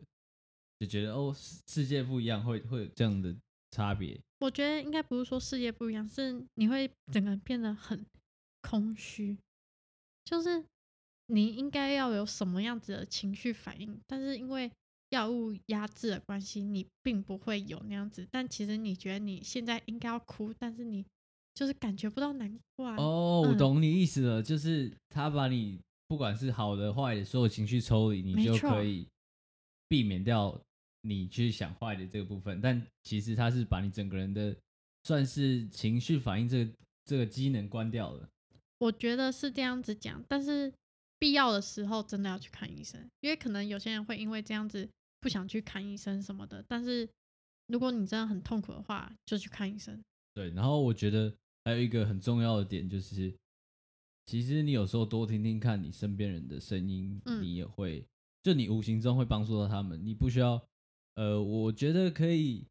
[0.79, 3.35] 就觉得哦，世世界不一样，会会有这样的
[3.71, 4.19] 差别。
[4.39, 8.05] 我觉得应该不是说世界不一样，是你会整个变得很
[8.61, 9.37] 空虚，
[10.25, 10.65] 就是
[11.33, 14.71] 你应该要有什么样子的情绪反应，但是因为
[15.09, 18.27] 药物压制的关系，你并不会有那样子。
[18.31, 21.03] 但其实你觉得你现在应该要哭，但是你
[21.55, 22.95] 就是感觉不到难过啊。
[22.97, 29.07] 哦，我嗯懂你意思了，就是他把你不管是好的坏的所有情绪抽离，你就可以
[29.87, 30.59] 避免掉
[31.01, 32.61] 你去想坏的这个部分。
[32.61, 34.55] 但其实他是把你整个人的
[35.03, 36.71] 算是情绪反应这个
[37.05, 38.29] 这个机能关掉了。
[38.79, 40.71] 我觉得是这样子讲，但是
[41.23, 44.85] 必要的时候真的要去看医生，因为可能有些人会因为这样子
[45.21, 46.61] 不想去看医生什么的。
[46.67, 47.07] 但是
[47.67, 50.03] 如果你真的很痛苦的话，就去看医生。
[50.33, 51.33] 对，然后我觉得
[51.63, 53.33] 还有一个很重要的点就是，
[54.25, 58.05] 其实你有时候多听听看你身边人的声音，嗯你也会，
[58.43, 60.05] 就你无形中会帮助到他们。
[60.05, 60.61] 你不需要，
[61.15, 62.67] 呃，我觉得可以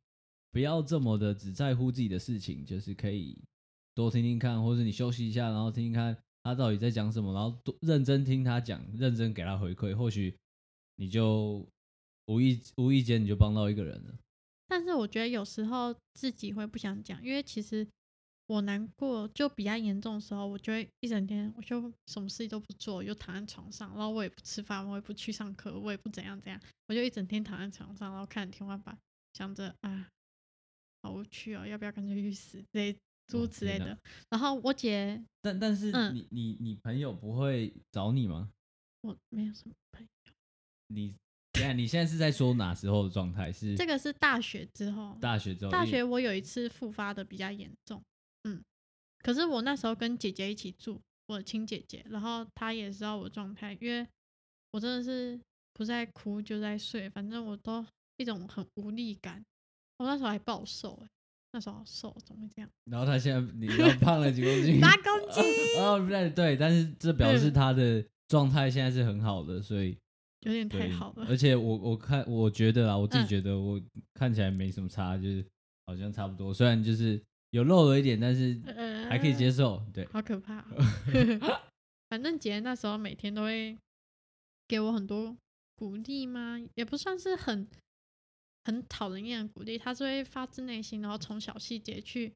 [0.51, 3.43] 不要这么的只在乎自己的事情，就是可以
[3.95, 10.37] 多听听看，或者你休息一下，然后听听看他到底在讲什么，然后多认真听他讲，认真给他回馈，或许
[10.97, 11.67] 你就
[12.27, 14.15] 无意无意间你就帮到一个人了。
[14.67, 17.87] 但是我觉得有时候自己会不想讲，因为其实
[18.47, 28.99] 我难过就比较严重的时候，我就会一整天我就什么事情都不做，就躺在床上，然后我也不吃饭，我也不去上课，我也不怎样怎样，我就一整天躺在床上，然后看天花板，
[29.35, 30.09] 想着啊，
[31.03, 32.97] 好无趣哦，要不要干脆去死之类
[33.33, 33.99] 诸如哦天哪此类的。
[34.31, 38.51] 然后我姐但但是嗯你、你你朋友不会找你吗？
[39.01, 40.33] 我没有什么朋友，
[40.89, 41.15] 你
[41.53, 43.51] 等一下你现在是在说哪时候的状态？
[43.53, 45.73] 是这个是大学之后，大学之后？
[45.73, 48.03] 因为大学我有一次复发的比较严重，
[48.45, 48.63] 嗯，
[49.19, 54.07] 可是我那时候跟姐姐一起住，我的亲姐姐，然后她也知道我状态，因为
[54.71, 55.39] 我真的是
[55.75, 57.85] 不在哭就在睡，反正我都
[58.19, 59.45] 一种很无力感。
[59.99, 61.09] 我那时候还暴瘦、欸，
[61.53, 62.71] 那时候好瘦，怎么会这样？
[62.91, 64.81] 然后他现在你又胖了几公斤？
[64.81, 65.45] 八公斤，
[65.79, 69.97] 哦，不对对，但是这表示嗯他的状态现在是很好的，所以
[70.41, 71.27] 有点太好了。
[71.29, 73.81] 而且我我看我觉得啊，我自己嗯觉得我
[74.15, 75.45] 看起来没什么差，就是
[75.87, 79.85] 好像差不多，虽然就是有露了一点，但是呃，还可以接受。
[79.93, 80.77] 对，好可怕哦、
[82.09, 83.77] 反正姐姐那时候每天都会
[84.67, 85.37] 给我很多
[85.77, 86.59] 鼓励吗？
[86.75, 87.67] 也不算是很
[88.65, 92.33] 很讨人厌的鼓励，他是会发自内心，然后从小细节去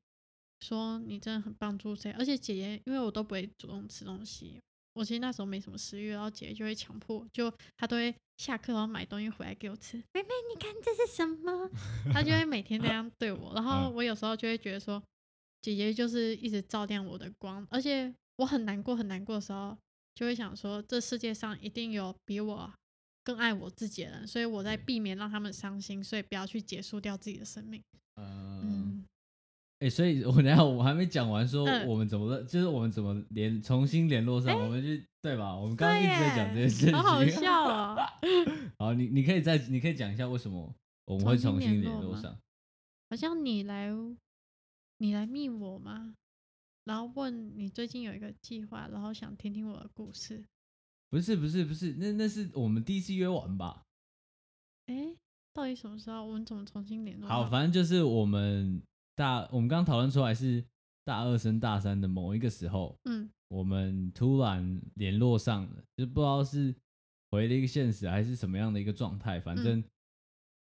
[0.60, 2.10] 说你真的很帮助谁。
[2.12, 4.60] 而且姐姐因为我都不会主动吃东西，
[4.94, 9.96] 我其实那时候没什么食欲，然后姐姐就会强迫，就她都会下课然后买东西回来给我吃。
[10.12, 11.70] 妹妹，你看这是什么？
[12.12, 15.02] 她就会每天这样对我，然后嗯我有时候就会觉得说，
[15.62, 19.76] 姐姐就是一直照亮我的光，而且我很难过很难过的时候，
[20.14, 22.72] 就会想说，这世界上一定有比我
[23.26, 27.82] 更爱我自己的人，所以我在避免让他们伤心，所以不要去结束掉自己的生命。
[28.14, 29.04] 嗯，嗯，
[29.80, 35.56] 哎、所以我等一下我还没讲完，说嗯我们怎么了，就是我们怎么联重新联络上，我们就对吧？
[35.56, 37.96] 我们刚刚一直在讲这件事情，好好笑哦。
[38.78, 40.72] 好，你你可以再你可以讲一下为什么
[41.06, 42.38] 我们会重重新联络上？
[43.10, 43.90] 好像你来，
[44.98, 46.14] 你来密我吗？
[46.84, 50.44] 然后问你最近有一个计划，然后想听听我的故事。
[51.10, 53.82] 不是不是不是，那那是我们第一次约完吧？
[54.86, 55.14] 哎，
[55.52, 56.24] 到底什么时候？
[56.24, 57.28] 我们怎么重新联络？
[57.28, 58.82] 好，反正就是我们
[59.14, 60.64] 大我们刚讨论出来是
[61.04, 66.74] 大二升大三的某一个时候，嗯我们突然联络上了，就不知道是
[67.30, 69.82] 回了一个现实还是什么样的一个状态，反正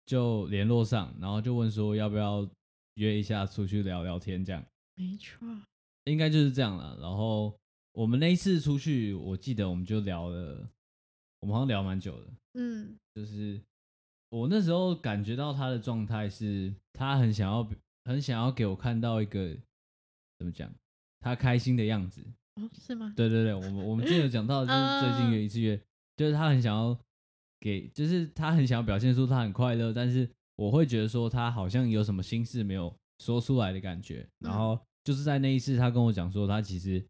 [0.06, 2.48] 就联络上，然后就问说要不要
[2.96, 4.64] 约一下出去聊聊天，这样
[4.96, 5.48] 没错。
[6.06, 6.98] 应该就是这样了。
[7.02, 7.54] 然后
[7.98, 10.70] 我们那一次出去，我记得我们就聊了，
[11.40, 13.60] 我们好像聊蛮久的，嗯就是
[14.30, 17.68] 我那时候感觉到他的状态是，他很想要
[18.06, 19.58] 很想要给我看到一个
[20.38, 20.72] 怎么讲，
[21.22, 22.24] 他开心的样子。
[22.62, 23.12] 哦，是吗？
[23.16, 25.76] 对对对，我们我们之前有讲到， 就是最近有一次约，
[26.16, 26.96] 就是他很想要
[27.60, 34.30] 给，就是他很想要表现出他很快乐，但是我会觉得说他好像有什么心事没有说出来的感觉。
[34.38, 37.04] 然嗯后就是在那一次，他跟我讲说，他其实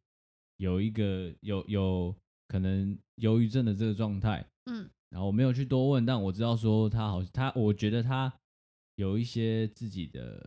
[0.57, 2.15] 有一个有有
[2.47, 4.45] 可能忧郁症的这个状态。
[4.65, 8.31] 嗯然后我没有去多问，但我知道说他好，他我觉得他
[8.95, 10.45] 有一些自己的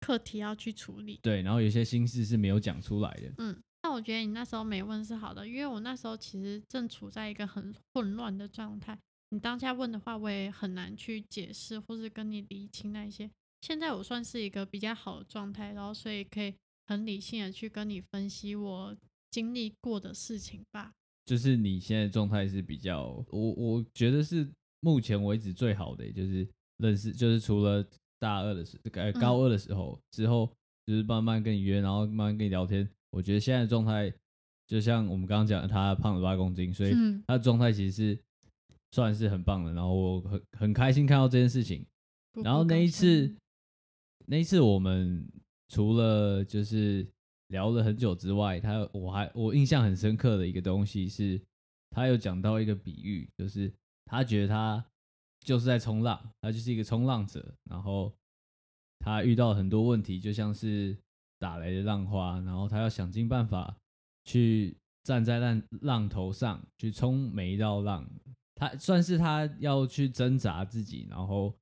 [0.00, 1.20] 课题要去处理。
[1.22, 3.32] 对，然后有些心事是没有讲出来的。
[3.38, 8.98] 嗯，那我觉得你那时候没问是好的，因为我那时候其实正处在一个很混乱的状态。
[9.30, 13.30] 你当下问的话，我也很难去解释或是跟你理清那一些。
[13.60, 16.52] 现在我算是一个比较好的状态，然后所以可以
[16.86, 18.96] 很理性的去跟你分析我
[19.30, 20.92] 经历过的事情吧。
[21.24, 24.46] 就是你现在状态是比较，我我觉得是
[24.80, 26.46] 目前为止最好的，就是
[26.78, 27.82] 认识，就是除了
[28.18, 28.78] 大二的时，
[29.20, 30.50] 高二的时候、之后，
[30.84, 32.86] 就是慢慢跟你约，然后慢慢跟你聊天。
[33.10, 34.12] 我觉得现在的状态，
[34.66, 38.18] 就像我们刚刚讲的，他胖了八公斤，所以嗯他的状态其实是
[38.90, 39.72] 算是很棒的。
[39.72, 41.86] 然后我很很开心看到这件事情。
[42.42, 43.34] 然后那一次，
[44.26, 45.24] 那一次我们
[45.74, 47.04] 除了就是
[47.48, 51.40] 聊了很久之外，他我还我印象很深刻的一个东西是，
[51.90, 53.72] 他有讲到一个比喻，就是
[54.04, 54.84] 他觉得他
[55.40, 58.12] 就是在冲浪，他就是一个冲浪者，然后
[59.00, 60.96] 他遇到很多问题，就像是
[61.40, 63.76] 打雷的浪花，然后他要想尽办法
[64.24, 68.08] 去站在浪浪头上去冲每一道浪，
[68.54, 71.52] 他算是他要去挣扎自己，然后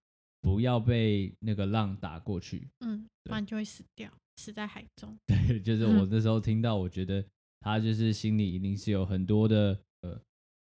[0.43, 2.69] 不要被那个浪打过去。
[2.81, 5.17] 嗯，不然就会死掉，死在海中。
[5.27, 7.25] 对，就是我那时候听到，我觉得
[7.61, 10.21] 他就是心里一定是有很多的呃，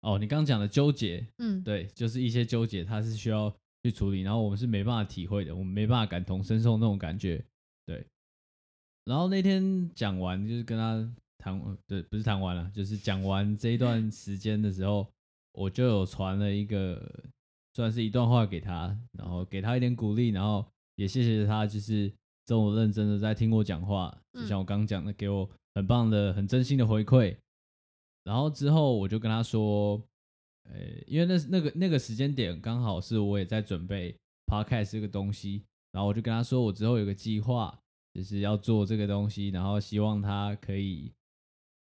[0.01, 7.45] 哦，你刚刚讲的纠结，嗯，对，就是一些纠结，他是需要去处理，然后我们是没办法体会的，我们没办法感同身受那种感觉，
[7.85, 8.07] 对。
[9.05, 15.09] 然后那天讲完，就是跟他谈，对，不是谈完了，就是讲完这一段时间的时候，
[15.53, 17.25] 我就有传了一个，
[17.77, 22.11] 算是一段话给他，然后给他一点鼓励，然后也谢谢他，就是
[22.47, 27.37] 这么认真的在听我讲话，就像我刚刚讲的，给我很棒的、很真心的回馈。
[28.25, 30.03] 然后之后我就跟他说，
[30.71, 30.75] 呃，
[31.07, 35.63] 因为那那个那个时间点刚好是我也在准备 podcast 这个东西，
[35.93, 37.79] 然后我就跟他说，我之后有个计划，
[38.15, 41.13] 就是要做这个东西，然后希望他可以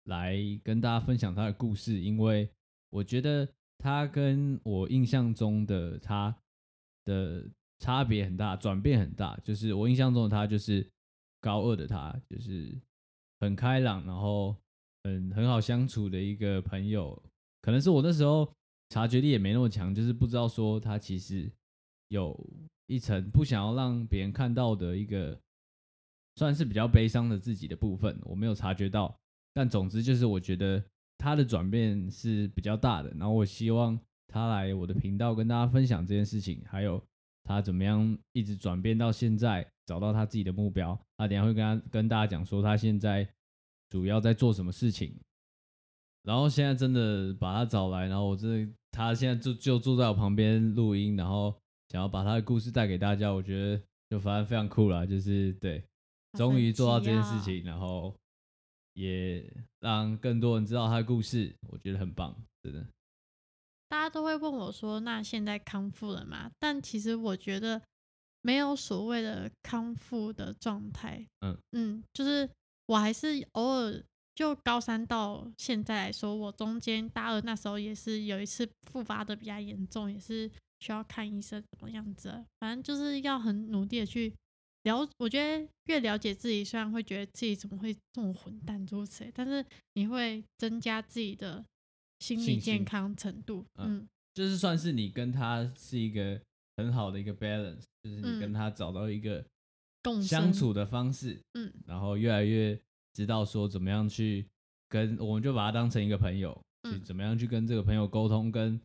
[0.05, 2.49] 来跟大家分享他的故事，因为
[2.89, 3.47] 我觉得
[3.83, 6.33] 他跟我印象中的他
[7.05, 7.45] 的
[7.81, 9.37] 差别很大，转变很大。
[9.43, 10.89] 就是我印象中的他就是
[11.41, 12.73] 高二的他，就是
[13.41, 14.57] 很开朗，然后
[15.03, 17.21] 很很好相处的一个朋友。
[17.61, 18.49] 可能是我那时候
[18.91, 21.51] 察觉力也没那么强，就是不知道说他其实
[22.07, 22.39] 有
[22.87, 25.37] 一层不想要让别人看到的一个，
[26.37, 29.19] 算是比较悲伤的自己的部分，我没有察觉到。
[29.53, 30.81] 但总之就是我觉得
[31.23, 37.01] 他的转变是比较大的，然后我希望他来我的频道跟大家分享这件事情，还有
[37.45, 40.99] 他怎么样一直转变到现在，找到他自己的目标。
[41.17, 43.25] 他等下会跟他跟大家讲说他现在
[43.89, 45.17] 主要在做什么事情。
[46.25, 51.55] 然后现在真的把他找来，然后我这他现在就就坐在我旁边录音，然后
[51.91, 53.81] 想要把他的故事带给大家，我觉得
[54.11, 55.85] 就反正非常酷了，就是对，
[56.37, 58.13] 终于做到这件事情，然后。
[58.95, 59.45] 也
[59.81, 62.87] 让更多人知道他的故事，我觉得很棒，真的。
[63.89, 67.81] 大家都会问我说：“那现在康复了吗？”但其实我觉得
[68.41, 71.27] 没有所谓的康复的状态。
[71.41, 72.49] 嗯嗯，就是
[72.87, 74.03] 我还是偶尔
[74.35, 80.51] 就高三到现在来说，我中间大二那时候也是有一次复发的比较严重，也是
[80.81, 82.45] 需要看医生怎么样子。
[82.61, 84.35] 反正就是要很努力的去。
[84.85, 89.65] 了，我觉得越了解自己，虽然会觉得自己怎么会这么混蛋如此，但是
[89.95, 91.65] 你会增加自己的
[92.19, 93.65] 心理健康程度。
[93.75, 96.41] 嗯，就是算是你跟他是一个
[96.77, 99.45] 很好的一个 balance，就是你跟他找到一个
[100.03, 101.39] 共相处的方式。
[101.55, 102.77] 嗯，然后越来越
[103.13, 104.45] 知道说怎么样去
[104.89, 108.81] 跟，我们就把他当成一个朋友，去怎么样去跟这个朋友沟通，跟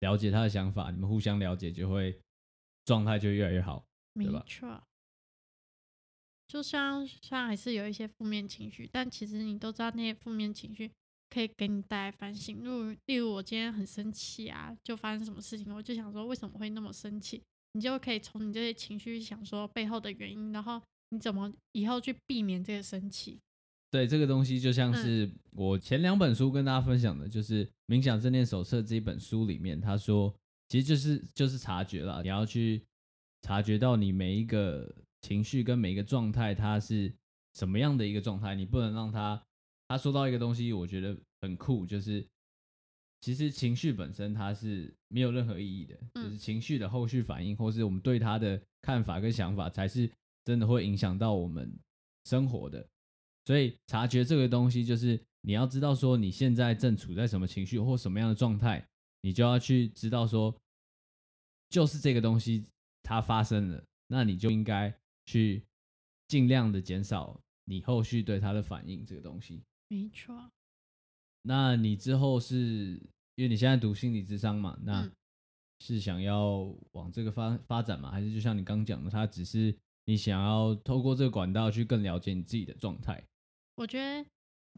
[0.00, 2.16] 了解他的想法，你们互相了解，就会
[2.84, 3.84] 状态就越来越好？
[4.12, 4.80] 没错。
[6.50, 10.90] 就像虽然还是有一些负面情绪，但其实你都知道那些负面情绪
[11.32, 12.64] 可以给你带来反省。
[12.64, 17.40] 例如例如我今天很生气啊，就发生什么事情，我就想说为什么会那么生气？
[17.74, 23.38] 你就可以从你这些情绪想说背后的原因，然后你怎么以后去避免这个生气。
[23.92, 30.34] 对，这个东西就像是我前两本书跟大家分享的，就是《冥想正念手册》这一本书里面，他说
[30.68, 32.82] 其实就是就是察觉了，你要去
[33.42, 34.92] 察觉到你每一个。
[35.22, 37.12] 情绪跟每一个状态，它是
[37.54, 38.54] 什么样的一个状态？
[38.54, 39.42] 你不能让他，
[39.88, 42.26] 他说到一个东西，我觉得很酷，就是
[43.20, 50.10] 其实情绪本身它是没有任何意义的，就是情绪的后续反应，或是我们对他的看法跟想法，才是
[50.44, 51.70] 真的会影响到我们
[52.24, 52.86] 生活的。
[53.44, 58.86] 所以察觉这个东西，就是你要知道说你现在正处在什么情绪或什么样的状态，
[59.22, 60.56] 你就要去知道说，
[61.68, 62.64] 就是这个东西
[63.02, 64.99] 它发生了，那你就应该。
[65.30, 65.62] 去
[66.26, 70.50] 尽量的减少你后续对他的反应，这个东西没错。
[71.42, 73.00] 那你之后是
[73.36, 74.76] 因为你现在读心理智商嘛？
[74.82, 75.08] 那
[75.78, 78.10] 是想要往这个发发展吗？
[78.10, 79.72] 还是就像你刚讲的，他只是
[80.06, 83.24] 你想要透过这个管道去更了解你自己的状态？
[83.76, 84.28] 我觉得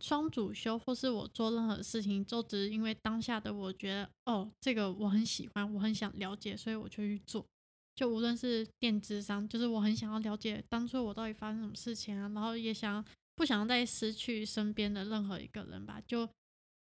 [0.02, 7.46] 双主修或是我做任何事情，都只是因为当下的我觉得哦，这个我很喜欢，我很想了解，所以我就去做。
[7.94, 16.00] 就无论是电智商，就是我很想要了解当初我到底发生什么事情啊，然后也想不想再失去身边的任何一个人吧。
[16.06, 16.28] 就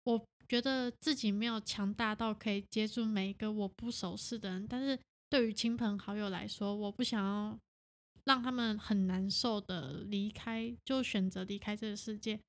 [0.04, 5.00] 我觉得自己没有强大到可以接住每一个我不熟识的人，但是
[5.30, 7.58] 对于亲朋好友来说，我不想要
[8.26, 12.40] 让他们很难受的离开，就选择离开这个世界，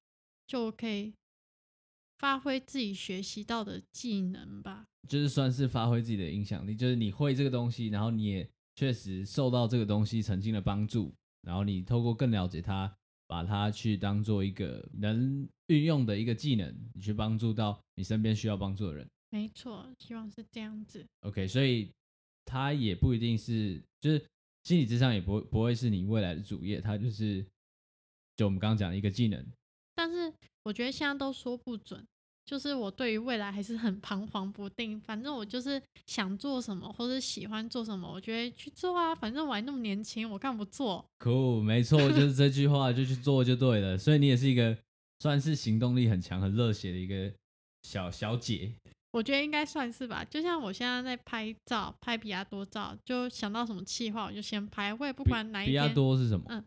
[0.46, 1.14] 就可以
[2.22, 4.86] 发挥自己学习到的技能吧。
[5.08, 11.12] 就是算是发挥自己的影响力，就是你会这个东西，然后你也确实受到这个东西曾经的帮助，
[11.42, 12.96] 然后你透过更了解它，
[13.26, 19.04] 把它去当做一个能运用的一个技能，你去帮助到你身边需要帮助的人。
[19.30, 21.04] 没错，希望是这样子。
[21.22, 21.90] OK，所以
[22.44, 24.24] 它也不一定是，就是
[24.62, 27.44] 心理智商也不不会是你未来的主业，它就是
[28.36, 29.44] 就我们刚刚讲的一个技能。
[29.96, 30.32] 但是
[30.64, 32.04] 我觉得现在都说不准，
[32.44, 35.00] 就是我对于未来还是很彷徨不定。
[35.00, 39.14] 反正我就是想做什么或者喜欢做什么，我觉得去做啊。
[39.14, 41.04] 反正我还那么年轻，我干不做？
[41.18, 43.98] 酷，没错，就是这句话，就去做就对了。
[43.98, 44.76] 所以你也是一个
[45.20, 47.32] 算是行动力很强、很热血的一个
[47.82, 48.72] 小小姐。
[49.12, 50.24] 我觉得应该算是吧。
[50.24, 54.94] 就像我现在在拍照，拍比亚多照，就想到什么气话，我就先拍。
[54.94, 55.86] 我也不管哪一比亚。
[55.88, 56.64] 多是什么？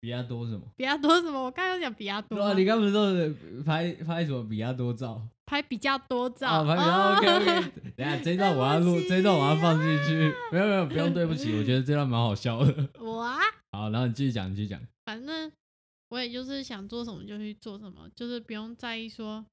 [0.00, 0.62] 比亚多什么？
[0.76, 1.42] 比亚多什么？
[1.44, 5.20] 我刚刚讲比亚多啊、对啊，你刚不是说拍拍什么比亚多照？
[5.46, 6.46] 拍比较多照。
[6.48, 7.72] 啊，拍比较 OK OK。
[7.96, 10.32] 等下 这一段我要录，这一段我要放进去。
[10.52, 12.88] 没有没有，不用对不起， 我觉得这段蛮好笑的。
[13.00, 13.38] 我啊，
[13.72, 14.80] 好，然后你继续讲，你继续讲。
[15.04, 15.50] 反正
[16.10, 19.44] 我也就是想做什么就去做什么，就是不用在意说，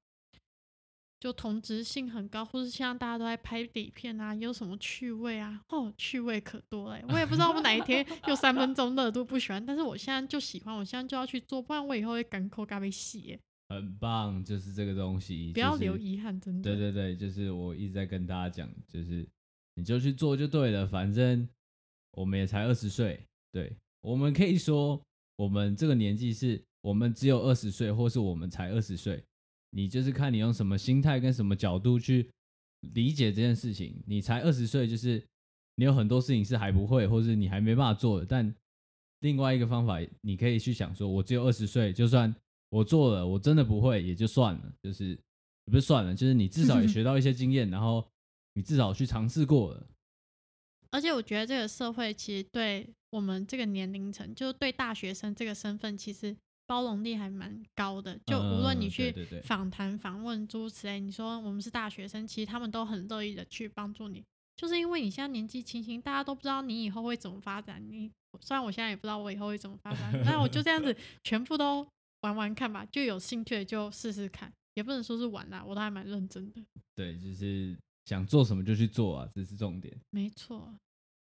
[1.20, 5.62] 就同质性很高，或是像大家都在拍底片啊，有什么趣味啊？
[5.70, 7.04] 哦，趣味可多嘞！
[7.10, 13.40] 我也不知道我哪一天有三分钟热度不喜欢，但是我现在就喜欢，我现在就要去做，不然我以后会干口咖啡洗，
[13.70, 16.64] 很棒，就是这个东西，不要留遗憾，真的。
[16.64, 19.28] 对对对，就是我一直在跟大家讲，就是
[19.74, 21.48] 你就去做就对了，反正
[22.12, 25.02] 我们也才二十岁，对，我们可以说
[25.38, 29.24] 我们这个年纪是我们只有二十岁，或是我们才二十岁，
[29.76, 32.32] 你就是看你用什么心态跟什么角度去
[32.94, 34.02] 理解这件事情。
[34.08, 35.22] 你才二十岁，就是
[35.76, 38.56] 你有很多事情是还不会，或是你还没办法做的，但
[39.20, 42.34] 另外一个方法，你可以去想说，我只有二十岁，就算
[42.70, 48.08] 我做了，我真的不会也就算了，就是也不是算了，就是你至少也学到一些经验，然后
[48.54, 49.86] 你至少去尝试过了。
[50.92, 56.34] 而且我觉得这个社会其实对我们这个年龄层，就是对大学生这个身份，其实
[56.68, 58.20] 包容力还蛮高的。
[58.26, 59.14] 就无论你嗯去
[59.44, 64.24] 访谈、访问诸如此类，你说我们是大学生，其实他们都很乐意的去帮助你，
[64.56, 67.84] 就是因为你现在年纪轻轻，大家都不知道你以后会怎么发展。
[67.90, 68.12] 你
[68.42, 71.88] 虽然我现在也不知道我以后会怎么发展， 那我就这样子全部都
[72.22, 76.62] 玩玩看吧，就有兴趣的就试试看，也不能说是玩啦，我都还蛮认真的。
[76.96, 79.96] 对，就是想做什么就去做啊，这是重点。
[80.10, 80.74] 没错，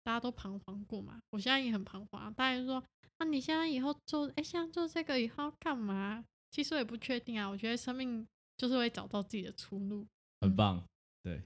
[0.07, 2.33] 大家都彷徨过嘛，我现在也很彷徨。
[2.33, 2.81] 大家就说，
[3.17, 6.23] 那、你现在以后做，哎，现在做这个以后要干嘛？
[6.49, 7.45] 其实我也不确定啊。
[7.45, 10.03] 我觉得生命就是会找到自己的出路。
[10.03, 10.07] 嗯
[10.39, 10.81] 很棒。
[11.23, 11.41] 对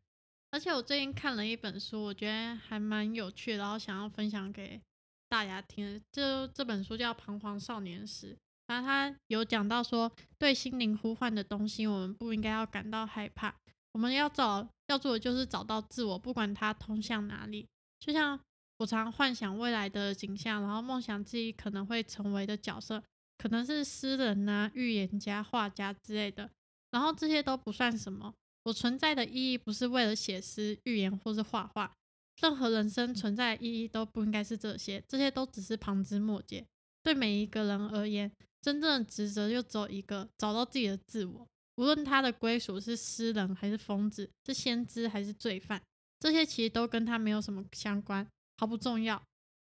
[0.51, 4.79] 而且我最近看了一本书，我觉得还蛮有趣的，然后想要分享给
[5.27, 6.05] 大家听就。
[6.11, 8.35] 这这本书叫《彷徨少年时》，
[8.67, 13.55] 然后它有讲到说，对心灵呼唤的东西，我们不应该要感到害怕，
[13.93, 17.67] 我们要找要做的就是找到自我，不管它通向哪里。
[17.99, 18.39] 就像
[18.81, 23.03] 我常幻想未来的景象，然后梦想自己可能会成为的角色，
[23.37, 26.49] 可能是诗人呐、预言家、画家之类的，
[26.89, 28.33] 然后这些都不算什么。
[28.63, 31.93] 我存在的意义不是为了写诗、预言或是画画，
[32.41, 36.65] 任何人生存在的意义都不应该是这些，这些都只是旁枝末节。
[37.03, 38.31] 对每一个人而言，
[38.63, 41.47] 真正的职责就只有一个：找到自己的自我。
[41.75, 45.79] 无论他的归属是诗人还是疯子，是先知还是罪犯，
[46.19, 48.27] 这些其实都跟他没有什么相关，
[48.61, 49.21] 毫不重要。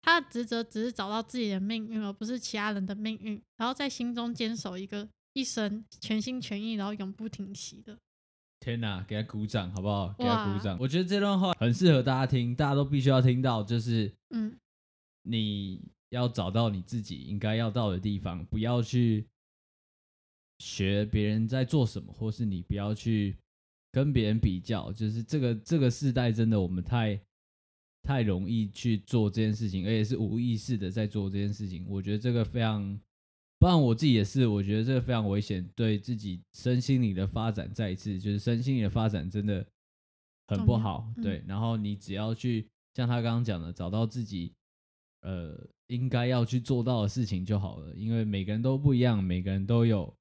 [0.01, 7.97] 他的职责只是找到自己的命运，而不是其他人的命运，然后在心中坚守一个一生全心全意，然后永不停息的。
[8.61, 10.15] 天哪，给他鼓掌好不好？
[10.17, 10.77] 给他鼓掌。
[10.79, 14.57] 我觉得这段话很适合大家听，大家都必须要听到，就是嗯，
[15.23, 19.27] 你要找到你自己应该要到的地方，不要去
[20.59, 23.37] 学别人在做什么，或是你不要去
[23.91, 24.91] 跟别人比较。
[24.93, 27.19] 就是这个这个时代真的我们太
[28.09, 31.85] 太容易去做这件事情，而且是无意识的在做这件事情。
[31.87, 32.99] 我觉得这个非常，
[33.59, 39.63] 不然我自己也是，我觉得这个非常危险，对自己身心灵的发展，再一次就是身心灵的发展真的
[40.47, 41.07] 很不好。
[41.17, 44.51] 嗯对，然后你只要去像他刚刚讲的，找到自己
[45.21, 45.55] 呃
[45.85, 50.11] 应该要去做到的事情就好了，因为每个人都不一样，每个人都有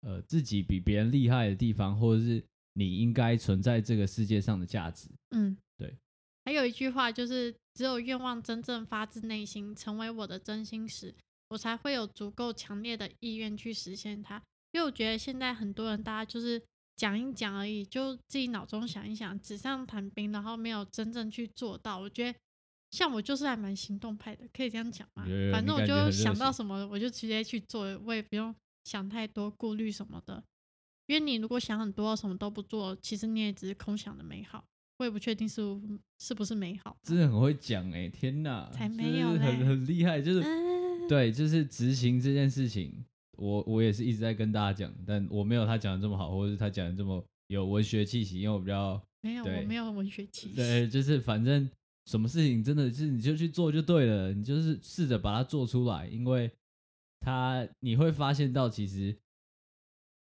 [0.00, 2.42] 呃自己比别人厉害的地方，或者是
[2.72, 5.10] 你应该存在这个世界上的价值。
[5.32, 5.94] 嗯，对。
[6.44, 11.14] 还有一句话就是，只有愿望真正发自内心，成为我的真心时，
[11.48, 14.42] 我才会有足够强烈的意愿去实现它。
[14.72, 16.62] 因为我觉得现在很多人，大家就是
[16.96, 21.98] 讲一讲而已，就自己脑中想一想，纸上谈兵，然后没有真正去做到。
[21.98, 22.38] 我觉得
[22.90, 25.24] 像我就是还蛮行动派的，可以这样讲吗？
[25.52, 30.42] 反正我就想到什么，我就直接去做，我也不用想太多顾虑什么的。
[31.06, 34.64] 因为你如果想很多，什么都不做，其实你也只是空想的美好。
[35.00, 36.94] 我也不确定是不是不是美好。
[37.02, 43.02] 真的很会讲哎、天哪，才就是没有嘞很很厉害，就是、嗯，对，就是执行这件事情，
[43.38, 50.54] 我我也是一直在跟大家讲，但我没有他讲的这么好，或者是他讲的这么有文学气息，因为我比较没有，我对没有文学气息。
[50.54, 51.66] 对，就是反正
[52.04, 56.50] 什么事情真的是你就去做就对了，你就是试着把它做出来，因为
[57.20, 59.16] 他你会发现到其实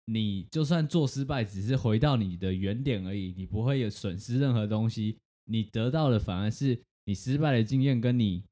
[0.07, 8.43] 你就算做失败，只是回到你的原点而已，你不会有损失任何东西，你得到的反而是你失败的经验跟你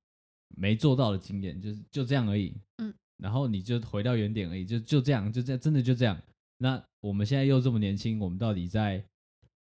[0.57, 2.55] 没做到的经验，就是就这样而已。
[2.79, 6.21] 嗯，然后你就回到原点而已，就就这样，就这样，真的就这样。
[6.59, 9.05] 那我们现在又这么年轻，我们到底在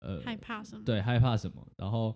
[0.02, 0.84] 呃害怕什么？
[0.84, 1.68] 对，害怕什么？
[1.78, 2.16] 然后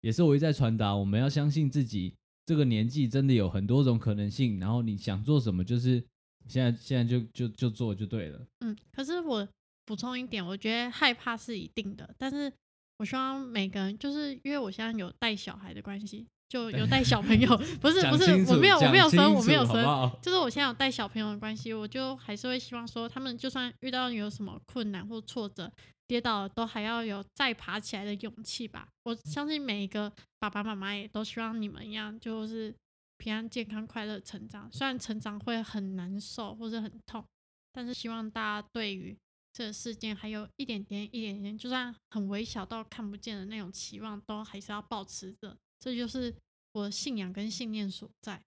[0.00, 2.14] 也是我一再传达，我们要相信自己，
[2.44, 4.58] 这个年纪真的有很多种可能性。
[4.58, 6.02] 然后你想做什么，就是
[6.48, 8.40] 现在现在就就就做就对了。
[8.60, 9.46] 嗯，可是我
[9.84, 12.52] 补充一点，我觉得害怕是一定的，但是
[12.98, 25.70] 我希望每个人，就是因为我现在有带小孩的关系，就有带小朋友， 不是不是，我没有我没有生我没有生，就是我现在有带小朋友的关系，我就还是会希望说，他们就算遇到有什么困难或挫折。
[26.08, 28.86] 跌倒了都还要有再爬起来的勇气吧。
[29.04, 32.74] 我相信每一个爸爸妈妈也都希望你们一样，就是
[33.22, 34.68] 平安、健康、快乐成长。
[34.72, 37.24] 虽然成长会很难受或者很痛，
[37.72, 39.16] 但是希望大家对于
[39.52, 45.56] 这个事件还有一点点、一点点，就算很微小到看不见的那种期望，都还是要保持着。
[45.78, 46.34] 这就是
[46.72, 48.42] 我的信仰跟信念所在。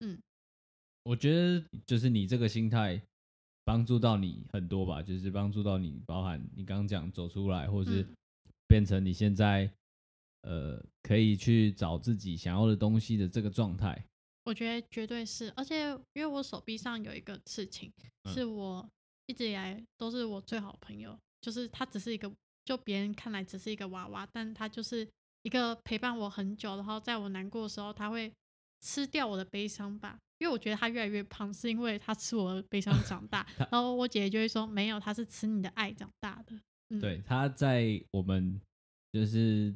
[0.00, 0.18] 嗯，
[1.04, 3.00] 我觉得就是你这个心态。
[3.66, 8.06] 帮助到你很多吧，就是帮助到你，包含你刚刚讲走出来，或者是
[8.68, 9.68] 变成你现在
[10.42, 14.00] 呃可以去找自己想要的东西的这个状态。
[14.46, 17.92] 我觉得绝对是，而且因为我手臂上有一个刺青，
[18.32, 18.88] 是我
[19.26, 22.32] 一直以来都是我最好的朋友，就是他只是一个，
[22.64, 25.06] 就别人看来只是一个娃娃，但他就是
[25.42, 28.32] 一个陪伴我很久，然后在我难过的时候，他会
[28.80, 30.16] 吃掉我的悲伤吧。
[30.38, 33.46] 因为我觉得他越来越胖，是因为他吃我的悲伤长大。
[33.72, 36.54] 然后我姐姐就会说：“没有，他是吃你的爱长大的。”
[37.00, 38.60] 对，他在我们
[39.10, 39.74] 就是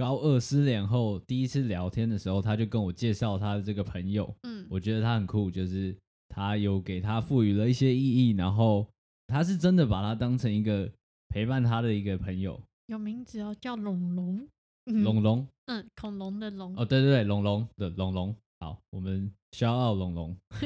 [0.00, 4.34] 高二失联后第一次聊天的时候，他就跟我介绍他的这个朋友。
[4.44, 5.94] 嗯，我觉得他很酷，就是
[6.26, 8.86] 他有给他赋予了一些意义，然后
[9.26, 10.90] 他是真的把他当成一个
[11.28, 12.58] 陪伴他的一个朋友。
[12.86, 14.48] 有名字哦，叫龙龙。
[14.86, 15.46] 龙龙。
[15.66, 16.74] 嗯，恐龙的龙。
[16.78, 18.34] 哦，对对对，龙龙的龙龙。
[18.60, 20.34] 好，我们骄傲龙龙。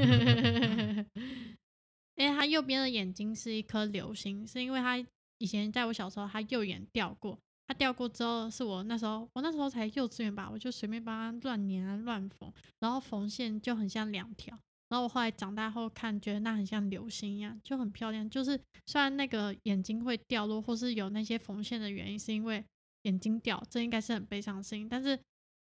[2.15, 5.05] 因为他右边的眼睛是一颗流星，是因为他
[5.39, 7.37] 以前在我小时候，他右眼掉过。
[7.67, 14.59] 他掉过之后，是我那时候，我那时候才幼稚园吧，我就随便帮他乱粘乱缝，然后缝线就很像两条。
[14.89, 18.29] 然后我后来长大后看，觉得那很像流星一样，就很漂亮。
[18.29, 22.65] 就是虽然那个眼睛会掉落，或是有那些缝线的原因，是因为
[23.03, 25.19] 眼睛掉，这应该是很悲伤的事情，但是。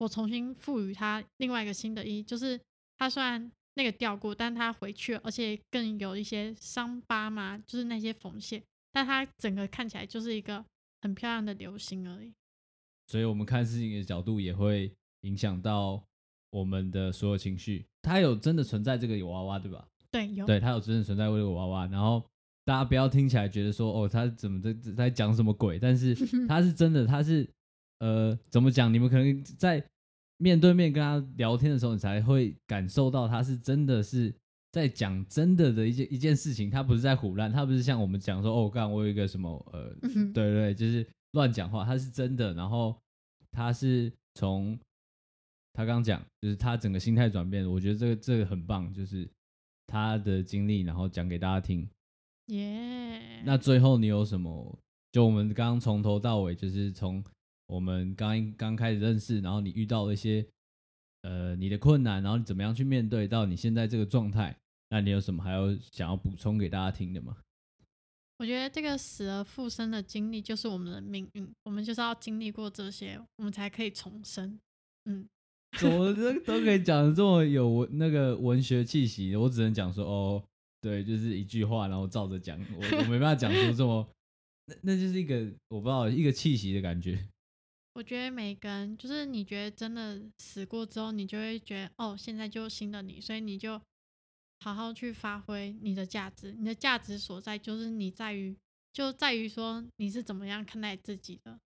[0.00, 2.58] 我重新赋予它另外一个新的意义，就是
[2.96, 8.62] 它虽然那个掉过，但它回去了，而且更有一些伤疤嘛，就是那些缝线，
[8.94, 10.64] 但它整个看起来就是一个
[11.02, 12.32] 很漂亮的流星而已。
[13.06, 14.92] 所以，我们看事情的角度也会
[15.22, 16.02] 影响到
[16.50, 17.86] 我们的所有情绪。
[18.02, 19.86] 它有真的存在这个有娃娃，对吧？
[20.10, 20.46] 对，有。
[20.46, 21.86] 对，它有真的存在这个娃娃。
[21.86, 22.24] 然后
[22.64, 25.78] 大家不要听起来觉得说，哦，他怎么在在讲什么鬼？
[25.78, 26.14] 但是
[26.48, 27.48] 他是真的，他是。
[28.00, 28.90] 呃，怎么讲？
[28.90, 29.84] 你们可能在
[30.38, 34.34] 面对面跟他聊天的时候，你才会感受到他是真的是
[34.72, 36.70] 在讲真的的一件一件事情。
[36.70, 39.94] 他不是在胡乱，他不是像我们讲说哦，干我有一个什么呃，
[40.32, 41.84] 对对，就是乱讲话。
[41.84, 42.96] 他是真的，然后
[43.50, 44.78] 他是从
[45.72, 47.70] 他刚讲，就是他整个心态转变。
[47.70, 49.28] 我觉得这个这个很棒，就是
[49.86, 51.88] 他的经历，然后讲给大家听。
[52.46, 53.42] 耶。
[53.44, 54.78] 那最后你有什么？
[55.12, 57.24] 就我们刚刚从头到尾，就是从。
[57.66, 60.44] 我们刚刚开始认识，然后你遇到了一些
[61.22, 64.56] 呃你的困难，然后你怎么样去面对到你现在这个状态？
[64.90, 67.36] 那你有什么还要想要补充给大家听的吗？
[68.38, 74.58] 我觉得这个死而复生的经历就是我们的命运，我们就是要经历过这些，我们才可以重生。
[75.04, 75.28] 嗯，
[75.78, 79.36] 怎么都都可以讲的这么有文那个文学气息？
[79.36, 80.42] 我只能讲说哦，
[80.80, 84.08] 对，就是一句话，然后照着讲，我我没办法讲出这么
[84.66, 87.28] 那那就是一个我不知道一个气息的感觉。
[87.92, 93.80] 我觉得每个人就是你觉得真的死过之后，你就会觉得哦，现在就新的你，所以你就
[94.60, 96.52] 好好去发挥你的价值。
[96.52, 98.56] 你的价值所在就是你在于，
[98.92, 101.58] 就在于说你是怎么样看待自己的。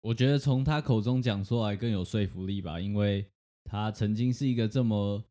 [0.00, 3.26] 我觉得从他口中讲出来更有说服力吧，因为
[3.64, 5.22] 他曾经是一个这么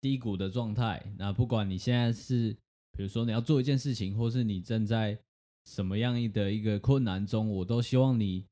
[0.00, 1.12] 低谷的状态。
[1.18, 2.56] 那不管你现在是，
[2.92, 5.18] 比如说你要做一件事情，或是你正在
[5.66, 8.46] 什么样的一个困难中，我都希望你。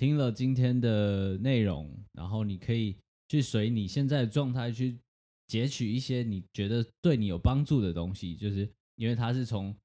[0.00, 2.96] 听了今天的内容，然后你可以
[3.28, 4.98] 去随你现在的状态去
[5.46, 9.76] 截取一些你觉得对你有帮助的东西，就是因为他是从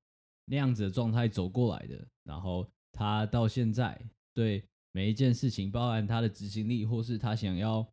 [0.45, 4.01] 那样子的状态走过来的，然后他到现在
[4.33, 4.63] 对
[4.93, 7.85] 每一件事情，包含他的执行力，或是他想要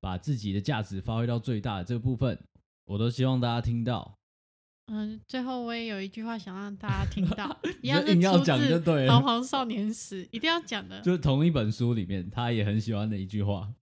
[0.00, 2.42] 把自己的价值发挥到最大的这部分，
[2.86, 4.16] 我都希望大家听到。
[4.86, 11.00] 嗯，最后我也有一句话想让大家听到， 一就样是硬要出讲就自对了《彷徨少年时》，一定要讲的。
[11.00, 13.72] 就是同一本书里面，他也很喜欢的一句话。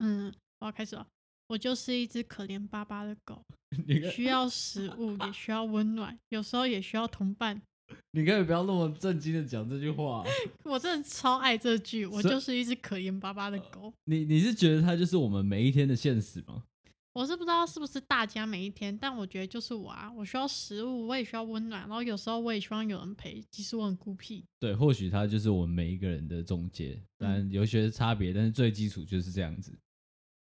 [0.00, 1.06] 嗯，我要开始了。
[1.48, 3.42] 我就是一只可怜巴巴的狗，
[3.86, 7.60] 你可需要食物，也需要温暖，有时候也需要同伴。
[8.12, 10.24] 你可以不要那么震惊的讲这句话。
[10.64, 13.92] 我真的超爱这句，我所以就是一只可怜巴巴的狗。
[14.04, 16.62] 你你是觉得它就是我们每一天的现实吗？
[17.14, 24.42] 我是不知道是不是大家每一天，但我觉得就是我啊，我需要食物，我也需要温暖，然后有时候我也希望有人陪，其实我很孤僻。
[24.58, 29.76] 对，或许它就是我们每一个人的总结，但有些差别，但是最基础就是这样子。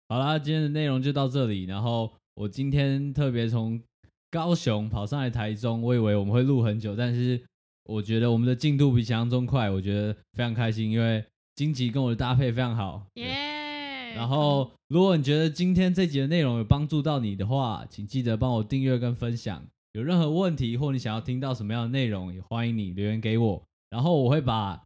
[0.07, 1.63] 好啦，今天的内容就到这里。
[1.63, 3.81] 然后我今天特别从
[4.29, 7.43] 高雄跑上来台中，我以为我们会录很久，但是
[7.85, 13.07] 我觉得我们的进度比想象中快，我觉得非常开心，因为荆棘跟我的搭配非常好。
[14.15, 19.65] 然后，如果你觉得今天这集的内容有帮助到你的话，请记得帮我订阅跟分享。
[19.93, 23.63] 有任何问题或你想要听到什么样的内容，也欢迎你留言给我。
[23.89, 24.81] 然后我会把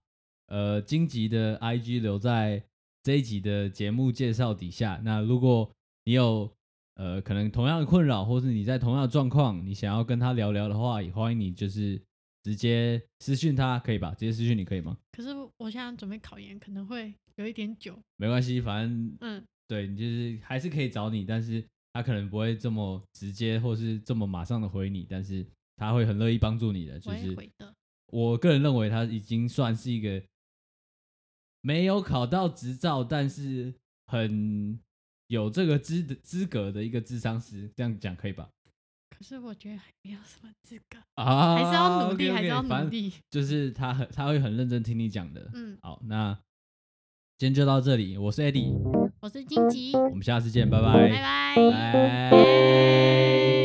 [0.48, 2.64] 呃荆棘的 IG 留在
[3.04, 5.00] 这一集的节目介绍底下。
[5.04, 5.70] 那如果
[6.06, 6.50] 你有
[6.96, 12.02] 呃可能同样的困扰，或是你在同样的状况，你想要跟他聊聊的话，也欢迎你就是
[12.42, 14.12] 直接私讯他，可以吧？
[14.18, 14.98] 直接私讯你可以吗？
[15.12, 17.98] 可是我现在准备考研，可能会有一点久。
[18.18, 21.64] 没关系，反正嗯，对你就是还是可以找你，但是
[21.94, 27.00] 他可能不会这么直接，或是这么马上的回你，但是他会很乐意帮助你的。
[27.00, 27.74] 就是回的。
[28.08, 30.22] 我个人认为他已经算是一个
[31.62, 33.74] 没有考到执照，但是
[34.08, 34.80] 很
[35.28, 38.50] 有这个资资格的一个智商师，这样讲可以吧？
[39.10, 43.14] 可是我觉得还没有什么资格，啊，还是要努力 OK，OK，还是要反正努力。
[43.32, 45.50] 就是他很他会很认真听你讲的。
[45.54, 46.38] 嗯，好，那
[47.38, 48.74] 今天就到这里，我是 Eddie，
[49.20, 52.32] 我是金吉，我们下次见，拜拜拜，拜。
[52.32, 52.38] 拜。
[52.38, 53.65] 耶